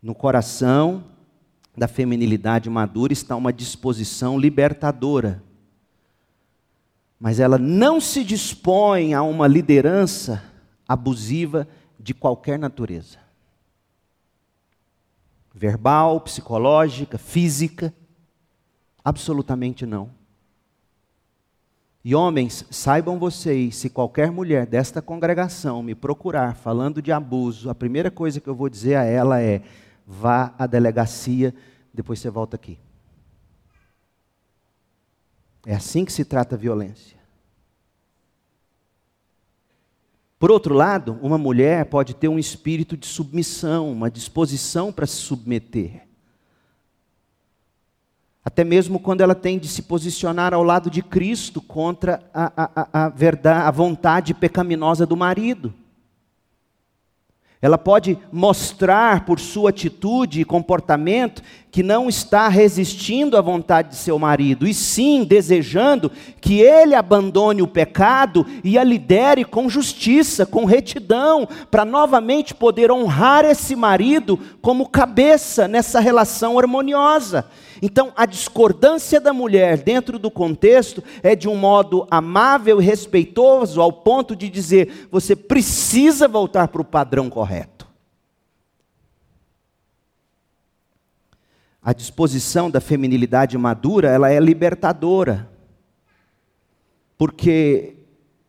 [0.06, 1.02] No coração
[1.76, 5.42] da feminilidade madura está uma disposição libertadora.
[7.18, 10.44] Mas ela não se dispõe a uma liderança
[10.86, 11.66] abusiva
[11.98, 13.18] de qualquer natureza
[15.52, 17.92] verbal, psicológica, física.
[19.04, 20.10] Absolutamente não.
[22.04, 27.74] E homens, saibam vocês, se qualquer mulher desta congregação me procurar falando de abuso, a
[27.74, 29.62] primeira coisa que eu vou dizer a ela é:
[30.06, 31.54] vá à delegacia,
[31.92, 32.78] depois você volta aqui.
[35.66, 37.16] É assim que se trata a violência.
[40.38, 45.16] Por outro lado, uma mulher pode ter um espírito de submissão, uma disposição para se
[45.16, 46.06] submeter.
[48.44, 53.06] Até mesmo quando ela tem de se posicionar ao lado de Cristo contra a, a,
[53.06, 55.74] a, verdade, a vontade pecaminosa do marido.
[57.60, 63.96] Ela pode mostrar por sua atitude e comportamento que não está resistindo à vontade de
[63.96, 70.44] seu marido, e sim desejando que ele abandone o pecado e a lidere com justiça,
[70.44, 77.46] com retidão, para novamente poder honrar esse marido como cabeça nessa relação harmoniosa.
[77.82, 83.80] Então, a discordância da mulher dentro do contexto é de um modo amável e respeitoso,
[83.80, 87.86] ao ponto de dizer: você precisa voltar para o padrão correto.
[91.82, 95.48] A disposição da feminilidade madura, ela é libertadora.
[97.16, 97.96] Porque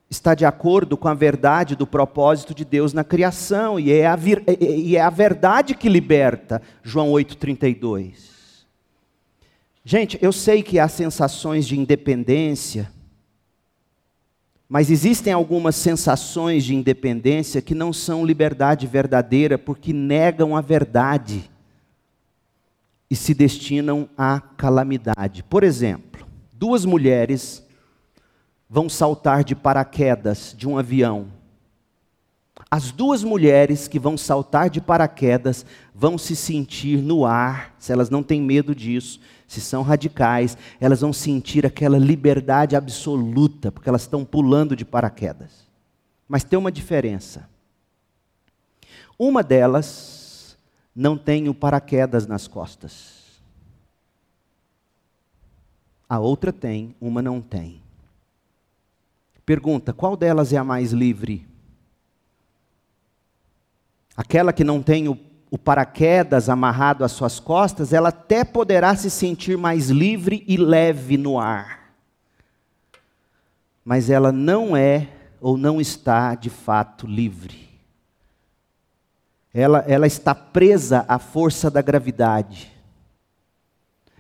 [0.10, 4.16] está de acordo com a verdade do propósito de Deus na criação, e é a,
[4.16, 6.62] vir, e é a verdade que liberta.
[6.82, 8.37] João 8,32.
[9.90, 12.92] Gente, eu sei que há sensações de independência,
[14.68, 21.50] mas existem algumas sensações de independência que não são liberdade verdadeira, porque negam a verdade
[23.10, 25.42] e se destinam à calamidade.
[25.42, 27.64] Por exemplo, Duas mulheres
[28.70, 31.28] vão saltar de paraquedas de um avião.
[32.70, 38.10] As duas mulheres que vão saltar de paraquedas vão se sentir no ar, se elas
[38.10, 44.02] não têm medo disso, se são radicais, elas vão sentir aquela liberdade absoluta, porque elas
[44.02, 45.66] estão pulando de paraquedas.
[46.28, 47.50] Mas tem uma diferença.
[49.18, 50.58] Uma delas
[50.94, 53.42] não tem o paraquedas nas costas.
[56.10, 57.82] A outra tem, uma não tem.
[59.46, 61.48] Pergunta: qual delas é a mais livre?
[64.16, 65.18] Aquela que não tem o,
[65.50, 71.18] o paraquedas amarrado às suas costas, ela até poderá se sentir mais livre e leve
[71.18, 71.94] no ar.
[73.84, 75.08] Mas ela não é
[75.40, 77.68] ou não está de fato livre.
[79.54, 82.72] Ela, ela está presa à força da gravidade.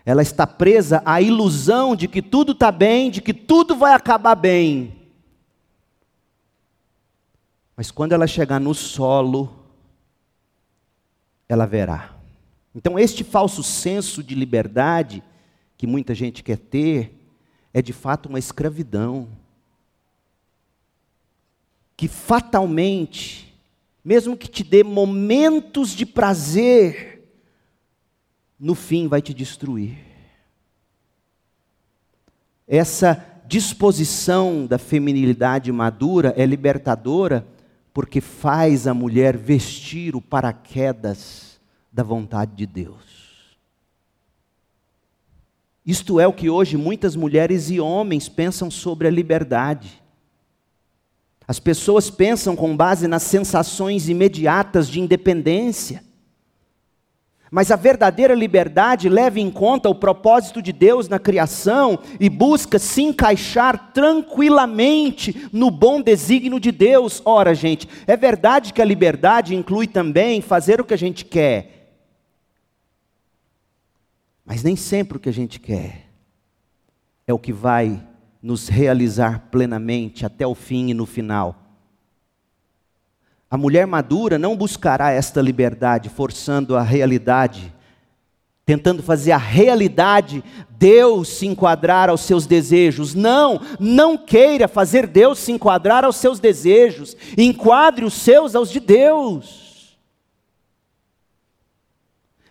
[0.05, 4.36] Ela está presa à ilusão de que tudo está bem, de que tudo vai acabar
[4.36, 4.95] bem.
[7.75, 9.66] Mas quando ela chegar no solo,
[11.47, 12.15] ela verá.
[12.75, 15.23] Então, este falso senso de liberdade
[15.77, 17.13] que muita gente quer ter,
[17.73, 19.27] é de fato uma escravidão.
[21.95, 23.55] Que fatalmente,
[24.03, 27.23] mesmo que te dê momentos de prazer,
[28.59, 29.97] no fim vai te destruir.
[32.67, 37.47] Essa disposição da feminilidade madura é libertadora
[37.97, 41.59] porque faz a mulher vestir o paraquedas
[41.91, 43.57] da vontade de Deus.
[45.83, 49.99] Isto é o que hoje muitas mulheres e homens pensam sobre a liberdade.
[51.47, 56.03] As pessoas pensam com base nas sensações imediatas de independência.
[57.49, 62.77] Mas a verdadeira liberdade leva em conta o propósito de Deus na criação e busca
[62.77, 67.21] se encaixar tranquilamente no bom desígnio de Deus.
[67.23, 71.77] Ora, gente, é verdade que a liberdade inclui também fazer o que a gente quer.
[74.45, 76.07] Mas nem sempre o que a gente quer
[77.25, 78.05] é o que vai
[78.41, 81.66] nos realizar plenamente até o fim e no final.
[83.49, 87.73] A mulher madura não buscará esta liberdade forçando a realidade,
[88.65, 93.15] tentando fazer a realidade Deus se enquadrar aos seus desejos.
[93.15, 97.15] Não, não queira fazer Deus se enquadrar aos seus desejos.
[97.37, 99.97] Enquadre os seus aos de Deus.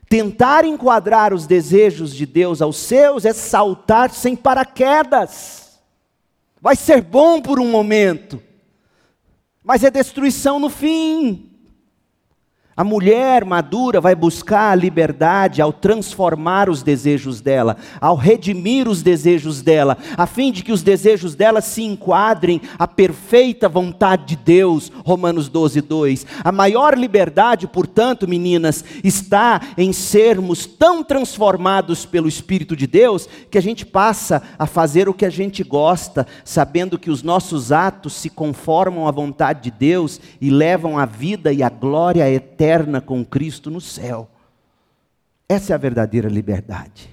[0.09, 5.79] Tentar enquadrar os desejos de Deus aos seus é saltar sem paraquedas.
[6.61, 8.41] Vai ser bom por um momento,
[9.67, 11.51] mas é destruição no fim.
[12.77, 19.03] A mulher madura vai buscar a liberdade ao transformar os desejos dela, ao redimir os
[19.03, 24.37] desejos dela, a fim de que os desejos dela se enquadrem à perfeita vontade de
[24.37, 24.93] Deus.
[25.07, 26.27] Romanos 12, 2.
[26.45, 33.57] A maior liberdade, portanto, meninas, está em sermos tão transformados pelo Espírito de Deus que
[33.57, 38.13] a gente passa a fazer o que a gente gosta, sabendo que os nossos atos
[38.13, 43.01] se conformam à vontade de Deus e levam a vida e a glória eterna eterna
[43.01, 44.29] com Cristo no céu.
[45.49, 47.09] Essa é a verdadeira liberdade.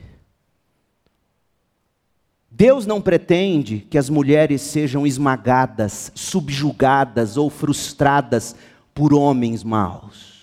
[2.50, 8.56] Deus não pretende que as mulheres sejam esmagadas, subjugadas ou frustradas
[8.94, 10.34] por homens maus.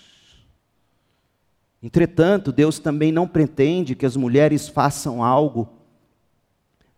[1.83, 5.67] Entretanto, Deus também não pretende que as mulheres façam algo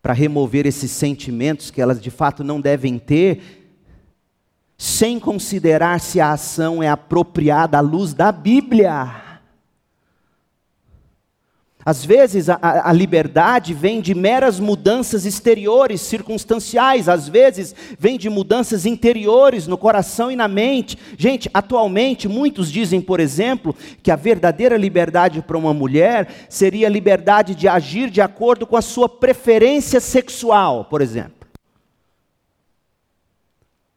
[0.01, 3.62] para remover esses sentimentos que elas de fato não devem ter,
[4.83, 9.15] sem considerar se a ação é apropriada à luz da Bíblia.
[11.85, 18.29] Às vezes a, a, liberdade vem de meras mudanças exteriores, circunstanciais, às vezes vem de
[18.29, 20.97] mudanças interiores no coração e na mente.
[21.17, 26.91] Gente, atualmente muitos dizem, por exemplo, que a verdadeira liberdade para uma mulher seria a
[26.91, 31.42] liberdade de agir de acordo com a sua preferência sexual, por exemplo.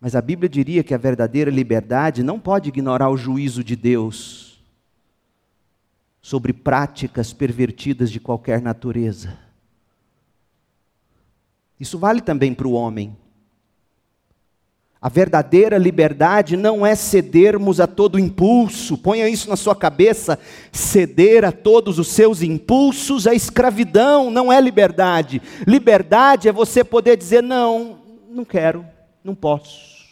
[0.01, 4.63] Mas a Bíblia diria que a verdadeira liberdade não pode ignorar o juízo de Deus
[6.21, 9.39] sobre práticas pervertidas de qualquer natureza.
[11.79, 13.17] Isso vale também para o homem.
[15.01, 20.39] A verdadeira liberdade não é cedermos a todo impulso, ponha isso na sua cabeça.
[20.73, 25.41] Ceder a todos os seus impulsos é escravidão, não é liberdade.
[25.67, 28.85] Liberdade é você poder dizer: não, não quero,
[29.27, 30.07] não posso.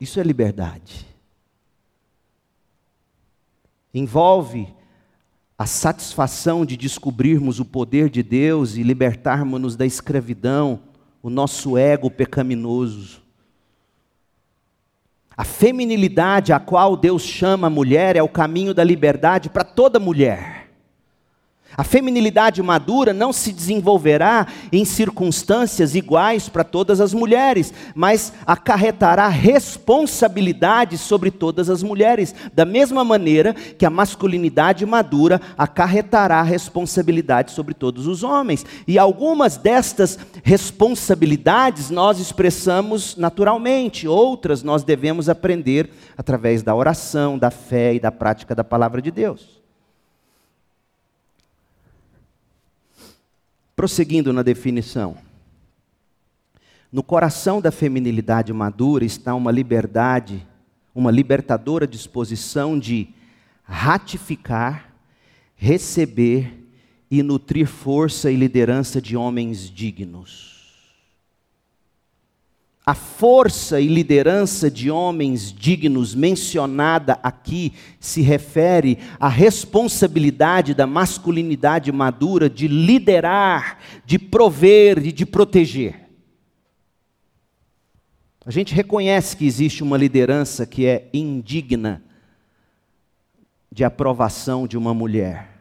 [0.00, 1.06] Isso é liberdade.
[3.94, 4.68] Envolve
[5.56, 10.80] a satisfação de descobrirmos o poder de Deus e libertarmos-nos da escravidão,
[11.22, 13.22] o nosso ego pecaminoso.
[15.36, 20.00] A feminilidade a qual Deus chama a mulher é o caminho da liberdade para toda
[20.00, 20.61] mulher.
[21.76, 29.28] A feminilidade madura não se desenvolverá em circunstâncias iguais para todas as mulheres, mas acarretará
[29.28, 37.72] responsabilidade sobre todas as mulheres, da mesma maneira que a masculinidade madura acarretará responsabilidade sobre
[37.72, 38.66] todos os homens.
[38.86, 47.50] E algumas destas responsabilidades nós expressamos naturalmente, outras nós devemos aprender através da oração, da
[47.50, 49.61] fé e da prática da palavra de Deus.
[53.82, 55.16] Prosseguindo na definição.
[56.92, 60.46] No coração da feminilidade madura está uma liberdade,
[60.94, 63.08] uma libertadora disposição de
[63.64, 64.94] ratificar,
[65.56, 66.64] receber
[67.10, 70.51] e nutrir força e liderança de homens dignos.
[72.84, 81.92] A força e liderança de homens dignos mencionada aqui se refere à responsabilidade da masculinidade
[81.92, 86.08] madura de liderar, de prover e de proteger.
[88.44, 92.02] A gente reconhece que existe uma liderança que é indigna
[93.70, 95.51] de aprovação de uma mulher.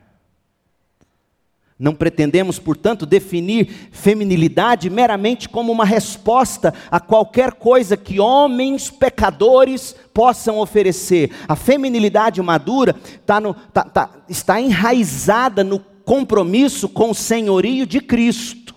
[1.82, 9.96] Não pretendemos, portanto, definir feminilidade meramente como uma resposta a qualquer coisa que homens pecadores
[10.14, 11.32] possam oferecer.
[11.48, 18.00] A feminilidade madura tá no, tá, tá, está enraizada no compromisso com o senhorio de
[18.00, 18.76] Cristo.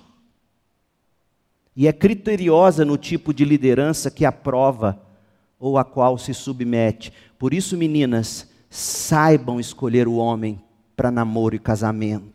[1.76, 4.98] E é criteriosa no tipo de liderança que aprova
[5.58, 7.12] ou a qual se submete.
[7.38, 10.58] Por isso, meninas, saibam escolher o homem
[10.96, 12.33] para namoro e casamento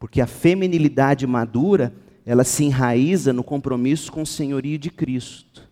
[0.00, 1.94] porque a feminilidade madura,
[2.24, 5.68] ela se enraiza no compromisso com o senhorio de Cristo.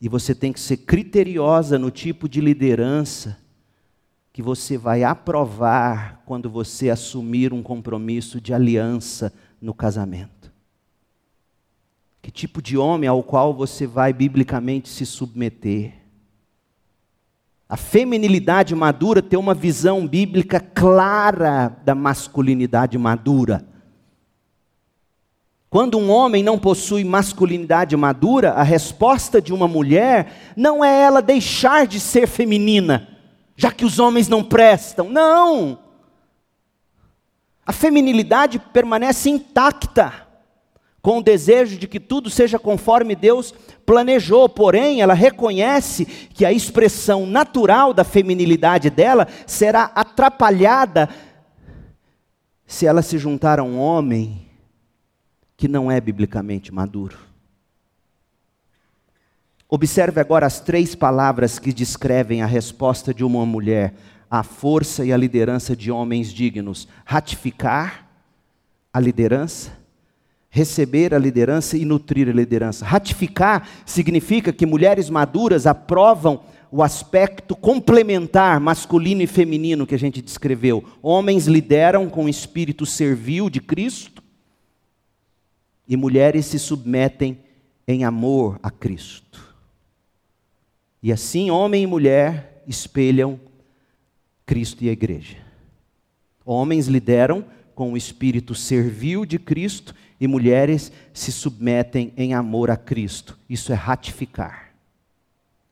[0.00, 3.36] E você tem que ser criteriosa no tipo de liderança
[4.32, 10.52] que você vai aprovar quando você assumir um compromisso de aliança no casamento.
[12.22, 16.03] Que tipo de homem ao qual você vai biblicamente se submeter?
[17.74, 23.66] A feminilidade madura tem uma visão bíblica clara da masculinidade madura.
[25.68, 31.20] Quando um homem não possui masculinidade madura, a resposta de uma mulher não é ela
[31.20, 33.08] deixar de ser feminina,
[33.56, 35.10] já que os homens não prestam.
[35.10, 35.76] Não!
[37.66, 40.23] A feminilidade permanece intacta
[41.04, 43.52] com o desejo de que tudo seja conforme Deus
[43.84, 51.10] planejou, porém, ela reconhece que a expressão natural da feminilidade dela será atrapalhada
[52.66, 54.48] se ela se juntar a um homem
[55.58, 57.18] que não é biblicamente maduro.
[59.68, 63.92] Observe agora as três palavras que descrevem a resposta de uma mulher
[64.30, 68.08] à força e à liderança de homens dignos: ratificar
[68.90, 69.83] a liderança
[70.54, 72.86] receber a liderança e nutrir a liderança.
[72.86, 80.22] Ratificar significa que mulheres maduras aprovam o aspecto complementar masculino e feminino que a gente
[80.22, 80.84] descreveu.
[81.02, 84.22] Homens lideram com o espírito servil de Cristo
[85.88, 87.36] e mulheres se submetem
[87.84, 89.56] em amor a Cristo.
[91.02, 93.40] E assim, homem e mulher espelham
[94.46, 95.36] Cristo e a igreja.
[96.46, 97.44] Homens lideram
[97.74, 103.38] com o espírito servil de Cristo e mulheres se submetem em amor a Cristo.
[103.48, 104.72] Isso é ratificar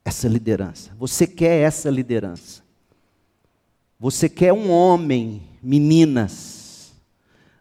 [0.04, 0.90] essa liderança.
[0.98, 2.62] Você quer essa liderança.
[3.98, 6.92] Você quer um homem, meninas.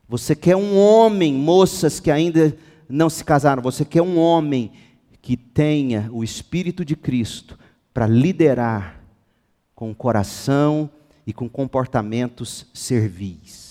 [0.10, 2.58] Você quer um homem, moças que ainda
[2.90, 3.62] não se casaram.
[3.62, 4.72] Você quer um homem
[5.22, 7.58] que tenha o Espírito de Cristo
[7.94, 9.00] para liderar
[9.76, 10.90] com o coração
[11.26, 13.71] e com comportamentos servis.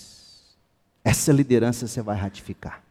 [1.03, 2.83] Essa liderança você vai ratificar.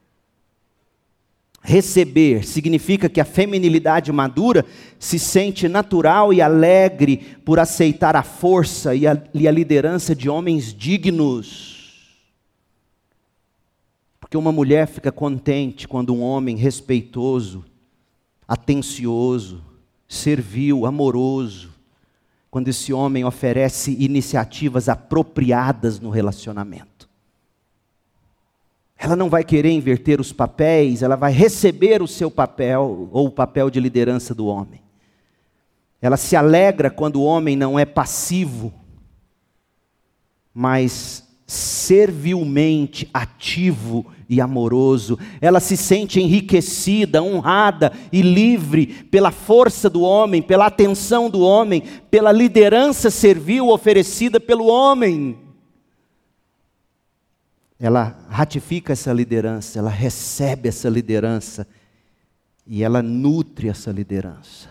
[1.62, 4.64] Receber significa que a feminilidade madura
[4.98, 10.28] se sente natural e alegre por aceitar a força e a, e a liderança de
[10.28, 11.78] homens dignos.
[14.18, 17.64] Porque uma mulher fica contente quando um homem respeitoso,
[18.48, 19.62] atencioso,
[20.08, 21.70] servil, amoroso,
[22.50, 26.89] quando esse homem oferece iniciativas apropriadas no relacionamento.
[29.03, 33.30] Ela não vai querer inverter os papéis, ela vai receber o seu papel, ou o
[33.30, 34.82] papel de liderança do homem.
[36.03, 38.70] Ela se alegra quando o homem não é passivo,
[40.53, 45.18] mas servilmente ativo e amoroso.
[45.40, 51.84] Ela se sente enriquecida, honrada e livre pela força do homem, pela atenção do homem,
[52.11, 55.49] pela liderança servil oferecida pelo homem.
[57.81, 61.66] Ela ratifica essa liderança, ela recebe essa liderança
[62.66, 64.68] e ela nutre essa liderança.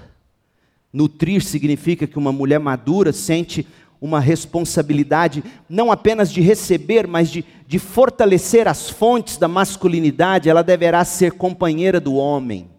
[0.93, 3.67] Nutrir significa que uma mulher madura sente
[3.99, 10.61] uma responsabilidade não apenas de receber, mas de, de fortalecer as fontes da masculinidade, ela
[10.61, 12.69] deverá ser companheira do homem.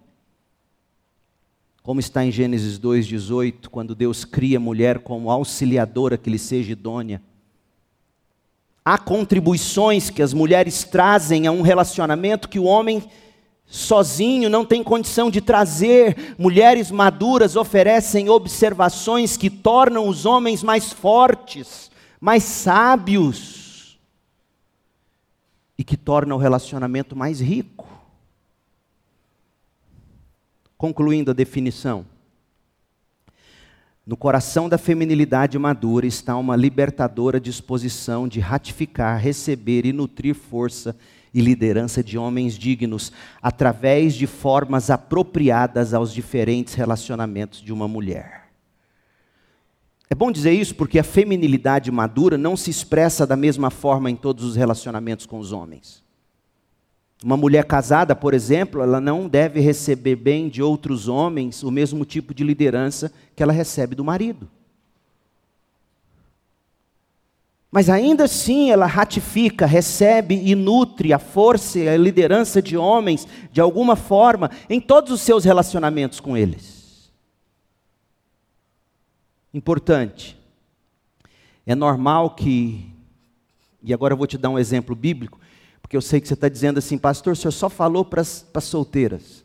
[1.82, 6.72] Como está em Gênesis 2,18, quando Deus cria a mulher como auxiliadora que lhe seja
[6.72, 7.20] idônea.
[8.84, 13.02] Há contribuições que as mulheres trazem a um relacionamento que o homem
[13.66, 16.34] sozinho não tem condição de trazer.
[16.38, 23.98] Mulheres maduras oferecem observações que tornam os homens mais fortes, mais sábios
[25.78, 27.88] e que tornam o relacionamento mais rico.
[30.76, 32.06] Concluindo a definição.
[34.10, 40.96] No coração da feminilidade madura está uma libertadora disposição de ratificar, receber e nutrir força
[41.32, 48.48] e liderança de homens dignos através de formas apropriadas aos diferentes relacionamentos de uma mulher.
[50.10, 54.16] É bom dizer isso porque a feminilidade madura não se expressa da mesma forma em
[54.16, 56.02] todos os relacionamentos com os homens.
[57.22, 62.04] Uma mulher casada, por exemplo, ela não deve receber bem de outros homens o mesmo
[62.04, 64.48] tipo de liderança que ela recebe do marido.
[67.70, 73.28] Mas ainda assim ela ratifica, recebe e nutre a força e a liderança de homens,
[73.52, 77.12] de alguma forma, em todos os seus relacionamentos com eles.
[79.54, 80.36] Importante.
[81.64, 82.88] É normal que,
[83.82, 85.39] e agora eu vou te dar um exemplo bíblico,
[85.90, 88.46] porque eu sei que você está dizendo assim, pastor, o senhor só falou para as
[88.62, 89.44] solteiras,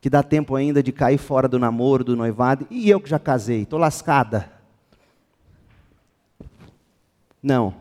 [0.00, 3.20] que dá tempo ainda de cair fora do namoro, do noivado, e eu que já
[3.20, 4.50] casei, estou lascada.
[7.40, 7.72] Não.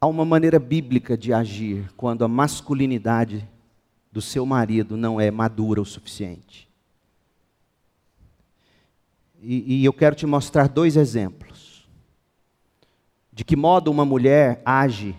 [0.00, 3.46] Há uma maneira bíblica de agir quando a masculinidade
[4.10, 6.70] do seu marido não é madura o suficiente.
[9.42, 11.86] E, e, eu quero te mostrar dois exemplos.
[13.30, 15.14] De que modo uma mulher age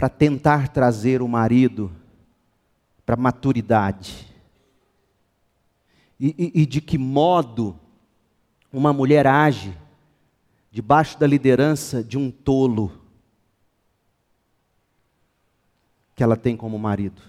[0.00, 1.92] para tentar trazer o marido
[3.04, 4.26] para maturidade.
[6.18, 7.78] E, e, e de que modo
[8.72, 9.76] uma mulher age
[10.70, 12.90] debaixo da liderança de um tolo
[16.16, 17.20] que ela tem como marido.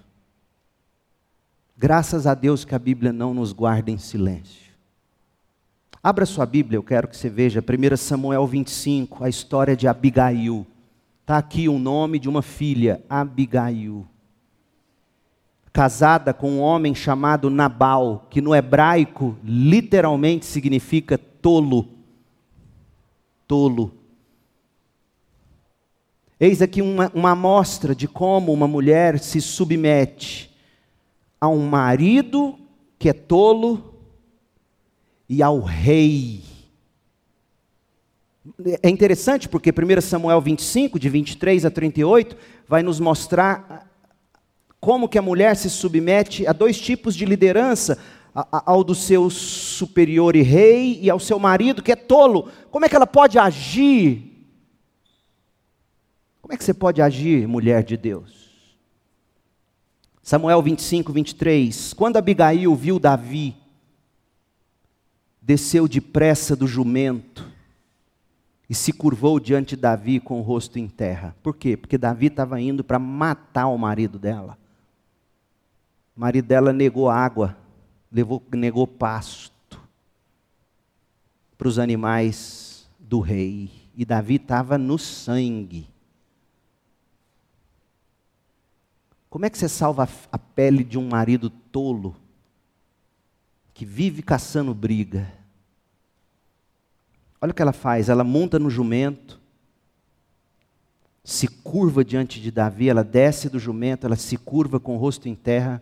[1.75, 4.71] Graças a Deus que a Bíblia não nos guarda em silêncio.
[6.01, 10.65] Abra sua Bíblia, eu quero que você veja 1 Samuel 25, a história de Abigail.
[11.31, 14.05] Está aqui o nome de uma filha, Abigail.
[15.71, 21.87] Casada com um homem chamado Nabal, que no hebraico literalmente significa tolo
[23.47, 23.93] tolo.
[26.37, 30.53] Eis aqui uma, uma amostra de como uma mulher se submete
[31.39, 32.59] a um marido
[32.99, 34.01] que é tolo
[35.29, 36.50] e ao rei.
[38.81, 42.35] É interessante porque 1 Samuel 25, de 23 a 38,
[42.67, 43.87] vai nos mostrar
[44.79, 47.99] como que a mulher se submete a dois tipos de liderança,
[48.33, 52.49] ao do seu superior e rei e ao seu marido que é tolo.
[52.71, 54.47] Como é que ela pode agir?
[56.41, 58.41] Como é que você pode agir, mulher de Deus?
[60.23, 61.93] Samuel 25, 23.
[61.93, 63.55] Quando Abigail viu Davi,
[65.41, 67.50] desceu depressa do jumento
[68.71, 71.35] e se curvou diante de Davi com o rosto em terra.
[71.43, 71.75] Por quê?
[71.75, 74.57] Porque Davi estava indo para matar o marido dela.
[76.15, 77.57] O marido dela negou água
[78.09, 79.77] levou, negou pasto
[81.57, 83.69] para os animais do rei.
[83.93, 85.89] E Davi estava no sangue.
[89.29, 92.15] Como é que você salva a pele de um marido tolo
[93.73, 95.40] que vive caçando briga?
[97.41, 99.39] Olha o que ela faz: ela monta no jumento,
[101.23, 105.27] se curva diante de Davi, ela desce do jumento, ela se curva com o rosto
[105.27, 105.81] em terra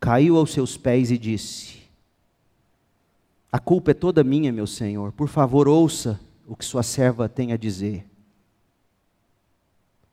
[0.00, 1.82] caiu aos seus pés e disse:
[3.50, 5.12] A culpa é toda minha, meu senhor.
[5.12, 8.06] Por favor, ouça o que sua serva tem a dizer.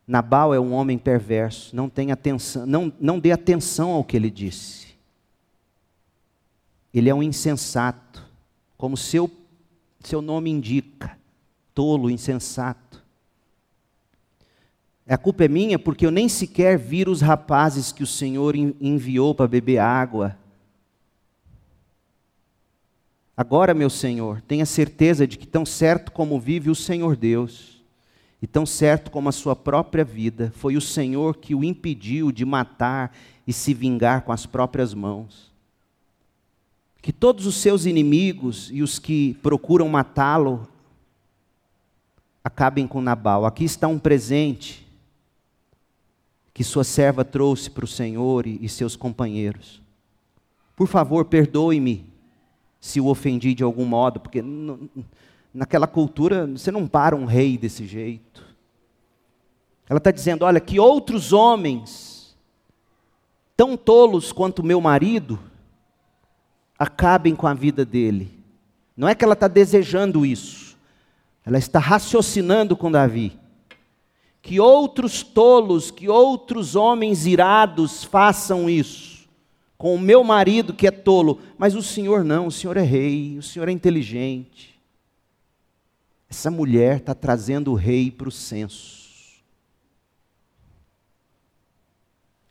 [0.07, 4.29] Nabal é um homem perverso, não, tem atenção, não, não dê atenção ao que ele
[4.29, 4.93] disse.
[6.93, 8.23] Ele é um insensato,
[8.77, 9.29] como seu,
[10.07, 11.17] seu nome indica,
[11.73, 13.03] tolo, insensato.
[15.07, 19.35] A culpa é minha porque eu nem sequer vi os rapazes que o Senhor enviou
[19.35, 20.37] para beber água.
[23.37, 27.83] Agora, meu Senhor, tenha certeza de que, tão certo como vive o Senhor Deus,
[28.41, 32.45] e tão certo como a sua própria vida, foi o Senhor que o impediu de
[32.45, 35.54] matar e se vingar com as próprias mãos.
[37.05, 40.67] Que todos os seus inimigos e os que procuram matá-lo
[42.43, 43.45] acabem com Nabal.
[43.45, 44.87] Aqui está um presente
[46.51, 49.83] que sua serva trouxe para o Senhor e seus companheiros.
[50.75, 52.09] Por favor, perdoe-me
[52.81, 54.43] se o ofendi de algum modo, porque
[55.53, 58.43] naquela cultura você não para um rei desse jeito.
[59.87, 62.35] Ela está dizendo: olha, que outros homens,
[63.55, 65.39] tão tolos quanto meu marido,
[66.77, 68.31] acabem com a vida dele.
[68.95, 70.77] Não é que ela está desejando isso,
[71.45, 73.37] ela está raciocinando com Davi.
[74.41, 79.15] Que outros tolos, que outros homens irados façam isso
[79.77, 83.37] com o meu marido que é tolo, mas o Senhor não, o Senhor é rei,
[83.37, 84.79] o Senhor é inteligente.
[86.29, 89.04] Essa mulher está trazendo o rei para o senso.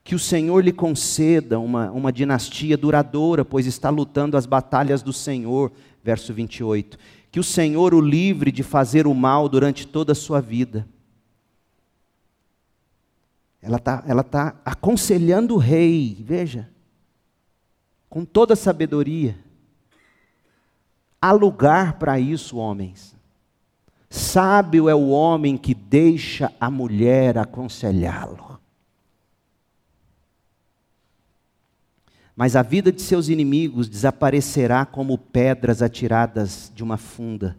[0.04, 5.12] Que o Senhor lhe conceda uma, uma dinastia duradoura, pois está lutando as batalhas do
[5.12, 5.72] Senhor.
[6.02, 6.96] Verso 28.
[7.32, 10.86] Que o Senhor o livre de fazer o mal durante toda a sua vida.
[13.60, 16.68] Ela está ela tá aconselhando o rei, veja
[18.14, 19.36] com toda sabedoria.
[21.20, 23.12] Há lugar para isso, homens.
[24.08, 28.53] Sábio é o homem que deixa a mulher aconselhá-lo.
[32.36, 37.56] Mas a vida de seus inimigos desaparecerá como pedras atiradas de uma funda.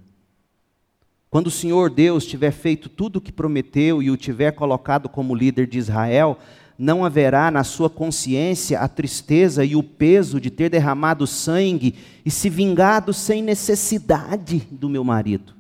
[1.30, 5.36] Quando o Senhor Deus tiver feito tudo o que prometeu e o tiver colocado como
[5.36, 6.38] líder de Israel,
[6.78, 11.95] não haverá na sua consciência a tristeza e o peso de ter derramado sangue
[12.26, 15.53] e se vingado sem necessidade do meu marido.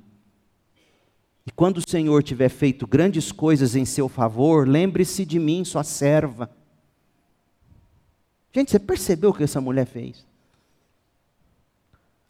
[1.47, 5.83] E quando o Senhor tiver feito grandes coisas em seu favor, lembre-se de mim, sua
[5.83, 6.49] serva.
[8.55, 10.25] Gente, você percebeu o que essa mulher fez?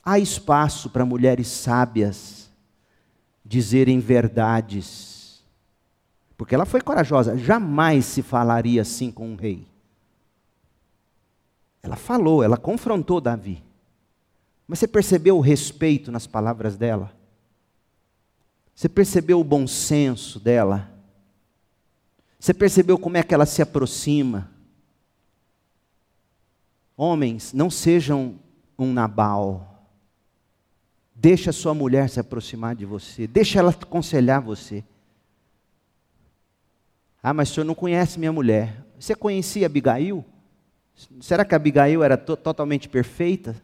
[0.03, 2.49] Há espaço para mulheres sábias
[3.45, 5.43] dizerem verdades
[6.36, 9.67] porque ela foi corajosa, jamais se falaria assim com um rei.
[11.84, 13.63] Ela falou, ela confrontou Davi.
[14.67, 17.13] Mas você percebeu o respeito nas palavras dela?
[18.73, 20.91] Você percebeu o bom senso dela?
[22.39, 24.54] Você percebeu como é que ela se aproxima?
[26.97, 28.39] Homens, não sejam
[28.77, 29.87] um Nabal.
[31.13, 34.83] Deixa a sua mulher se aproximar de você, deixa ela aconselhar você.
[37.21, 38.85] Ah, mas o senhor não conhece minha mulher.
[38.99, 40.23] Você conhecia Abigail?
[41.19, 43.55] Será que Abigail era to totalmente perfeita?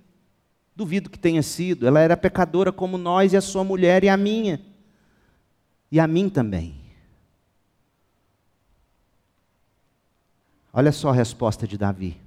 [0.76, 1.86] Duvido que tenha sido.
[1.86, 4.62] Ela era pecadora como nós e a sua mulher e a minha.
[5.92, 6.76] E a mim também.
[10.74, 12.21] Olha só a resposta de Davi.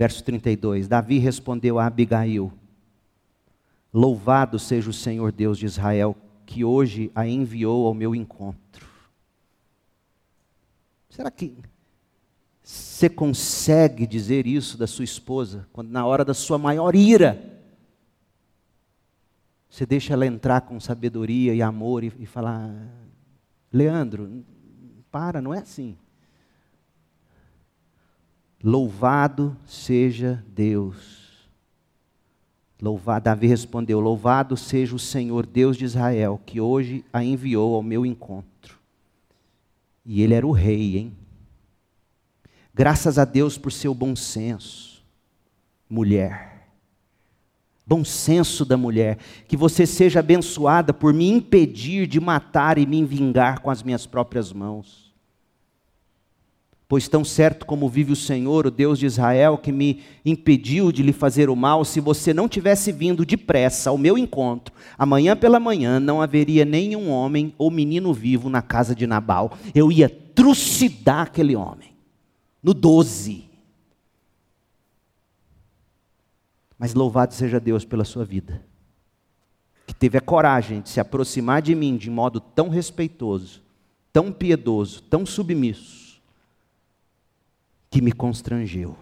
[0.00, 0.88] Verso 32.
[0.88, 2.50] Davi respondeu a Abigail:
[3.92, 8.88] Louvado seja o Senhor Deus de Israel, que hoje a enviou ao meu encontro
[11.10, 11.54] Será que
[12.62, 17.60] você consegue dizer isso da sua esposa, quando na hora da sua maior ira,
[19.68, 22.72] você deixa ela entrar com sabedoria e amor e, e falar:
[23.70, 24.44] Leandro,
[25.10, 25.94] para, não é assim.
[28.62, 31.48] Louvado seja Deus.
[32.80, 37.82] Louvado, Davi respondeu: Louvado seja o Senhor Deus de Israel, que hoje a enviou ao
[37.82, 38.78] meu encontro.
[40.04, 41.12] E ele era o rei, hein?
[42.74, 45.04] Graças a Deus por seu bom senso,
[45.88, 46.68] mulher.
[47.86, 49.18] Bom senso da mulher.
[49.48, 54.06] Que você seja abençoada por me impedir de matar e me vingar com as minhas
[54.06, 55.09] próprias mãos.
[56.90, 61.04] Pois tão certo como vive o Senhor, o Deus de Israel, que me impediu de
[61.04, 65.60] lhe fazer o mal, se você não tivesse vindo depressa ao meu encontro, amanhã pela
[65.60, 69.56] manhã não haveria nenhum homem ou menino vivo na casa de Nabal.
[69.72, 71.92] Eu ia trucidar aquele homem.
[72.60, 73.44] No 12.
[76.76, 78.64] Mas louvado seja Deus pela sua vida,
[79.86, 83.62] que teve a coragem de se aproximar de mim de modo tão respeitoso,
[84.12, 85.99] tão piedoso, tão submisso
[87.90, 88.96] que me constrangeu.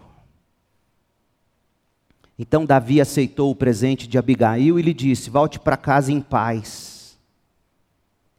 [2.37, 7.17] Então Davi aceitou o presente de Abigail e lhe disse: Volte para casa em paz.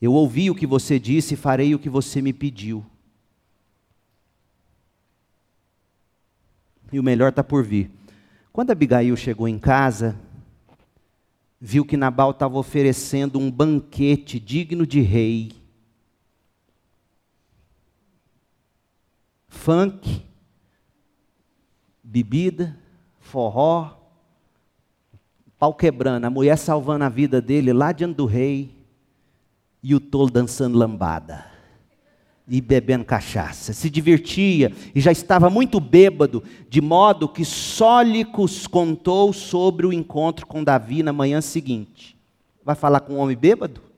[0.00, 2.84] Eu ouvi o que você disse e farei o que você me pediu.
[6.90, 7.90] E o melhor está por vir.
[8.52, 10.18] Quando Abigail chegou em casa,
[11.60, 15.52] viu que Nabal estava oferecendo um banquete digno de rei.
[19.46, 20.24] Funk,
[22.02, 22.76] bebida,
[23.18, 23.96] forró,
[25.58, 28.70] pau quebrando, a mulher salvando a vida dele lá diante do rei
[29.82, 31.50] e o tolo dançando lambada
[32.48, 33.72] e bebendo cachaça.
[33.72, 38.00] Se divertia e já estava muito bêbado, de modo que só
[38.70, 42.16] contou sobre o encontro com Davi na manhã seguinte.
[42.64, 43.89] Vai falar com um homem bêbado?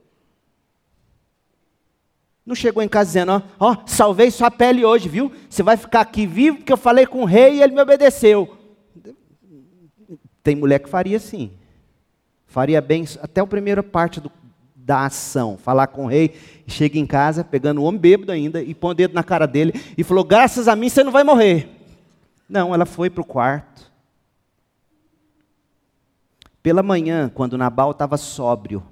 [2.44, 5.32] Não chegou em casa dizendo, ó, ó, salvei sua pele hoje, viu?
[5.48, 8.56] Você vai ficar aqui vivo porque eu falei com o rei e ele me obedeceu.
[10.42, 11.52] Tem mulher que faria assim.
[12.46, 14.30] Faria bem até a primeira parte do,
[14.74, 15.56] da ação.
[15.56, 16.34] Falar com o rei,
[16.66, 19.72] chega em casa, pegando o homem bêbado ainda, e põe o dedo na cara dele,
[19.96, 21.68] e falou: Graças a mim você não vai morrer.
[22.48, 23.90] Não, ela foi para o quarto.
[26.62, 28.82] Pela manhã, quando Nabal estava sóbrio,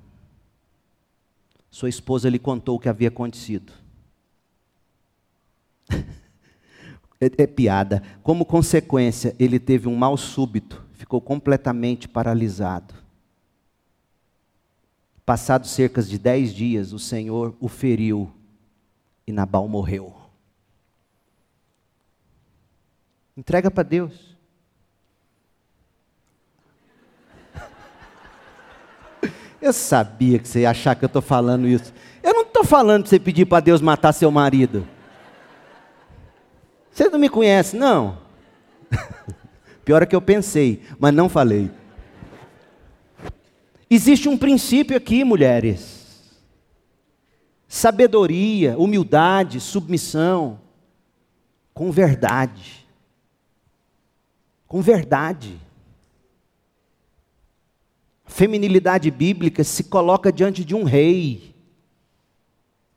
[1.70, 3.72] sua esposa lhe contou o que havia acontecido.
[7.20, 8.02] é, é piada.
[8.22, 12.94] Como consequência, ele teve um mal súbito, ficou completamente paralisado.
[15.24, 18.32] Passados cerca de dez dias, o Senhor o feriu
[19.24, 20.16] e Nabal morreu.
[23.36, 24.29] Entrega para Deus.
[29.60, 31.92] Eu sabia que você ia achar que eu estou falando isso.
[32.22, 34.86] Eu não estou falando para você pedir para Deus matar seu marido.
[36.90, 38.18] Você não me conhece, não?
[39.84, 41.70] Pior é que eu pensei, mas não falei.
[43.88, 46.40] Existe um princípio aqui, mulheres:
[47.66, 50.60] sabedoria, humildade, submissão,
[51.74, 52.86] com verdade.
[54.66, 55.60] Com verdade.
[58.30, 61.54] Feminilidade bíblica se coloca diante de um rei,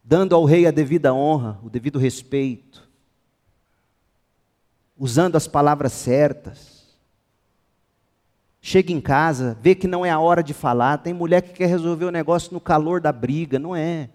[0.04, 2.88] dando ao rei a devida honra, o devido respeito,
[4.98, 6.74] usando as palavras certas
[8.66, 10.98] chega em casa, vê que não é a hora de falar.
[11.00, 14.10] Tem mulher que quer resolver o negócio no calor da briga, não é.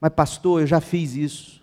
[0.00, 1.60] Mas, pastor, eu já fiz isso.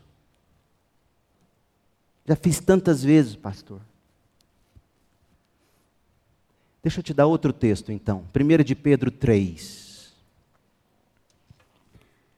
[2.25, 3.79] Já fiz tantas vezes, pastor.
[6.83, 8.25] Deixa eu te dar outro texto, então.
[8.35, 10.13] 1 de Pedro 3,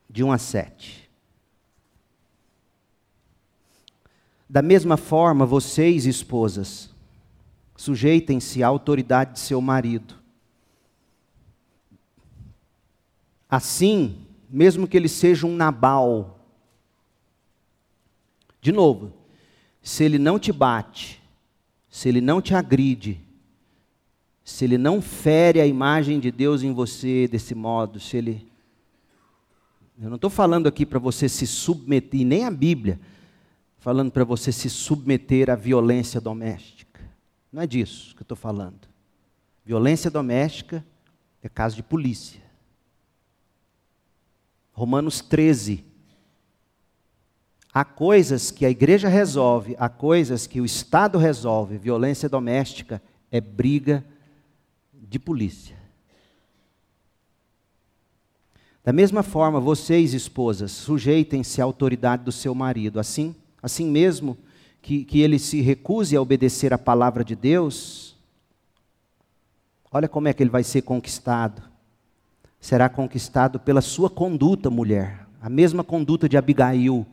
[0.09, 1.09] de 1 a 7.
[4.49, 6.93] Da mesma forma, vocês, esposas,
[7.75, 10.15] Sujeitem-se à autoridade de seu marido.
[13.49, 16.39] Assim, mesmo que ele seja um Nabal.
[18.61, 19.13] De novo,
[19.81, 21.21] se ele não te bate,
[21.89, 23.19] se ele não te agride,
[24.43, 28.45] se ele não fere a imagem de Deus em você desse modo, se ele.
[30.01, 32.99] Eu não estou falando aqui para você se submeter, nem a Bíblia,
[33.77, 36.99] falando para você se submeter à violência doméstica.
[37.51, 38.87] Não é disso que eu estou falando.
[39.65, 40.85] Violência doméstica
[41.41, 42.41] é caso de polícia.
[44.73, 45.85] Romanos 13.
[47.73, 51.77] Há coisas que a igreja resolve, há coisas que o Estado resolve.
[51.77, 54.03] Violência doméstica é briga
[55.13, 55.77] de polícia.
[58.83, 62.99] Da mesma forma, vocês, esposas, sujeitem-se à autoridade do seu marido.
[62.99, 64.35] Assim, assim mesmo,
[64.81, 68.17] que, que ele se recuse a obedecer a palavra de Deus,
[69.91, 71.61] olha como é que ele vai ser conquistado.
[72.59, 77.05] Será conquistado pela sua conduta, mulher, a mesma conduta de Abigail,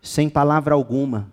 [0.00, 1.30] sem palavra alguma.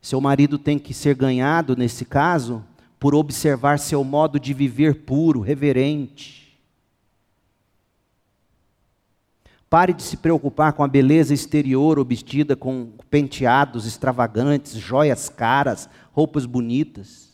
[0.00, 2.64] Seu marido tem que ser ganhado, nesse caso,
[3.04, 6.58] por observar seu modo de viver puro, reverente
[9.68, 16.46] Pare de se preocupar com a beleza exterior obtida com penteados extravagantes, joias caras, roupas
[16.46, 17.30] bonitas.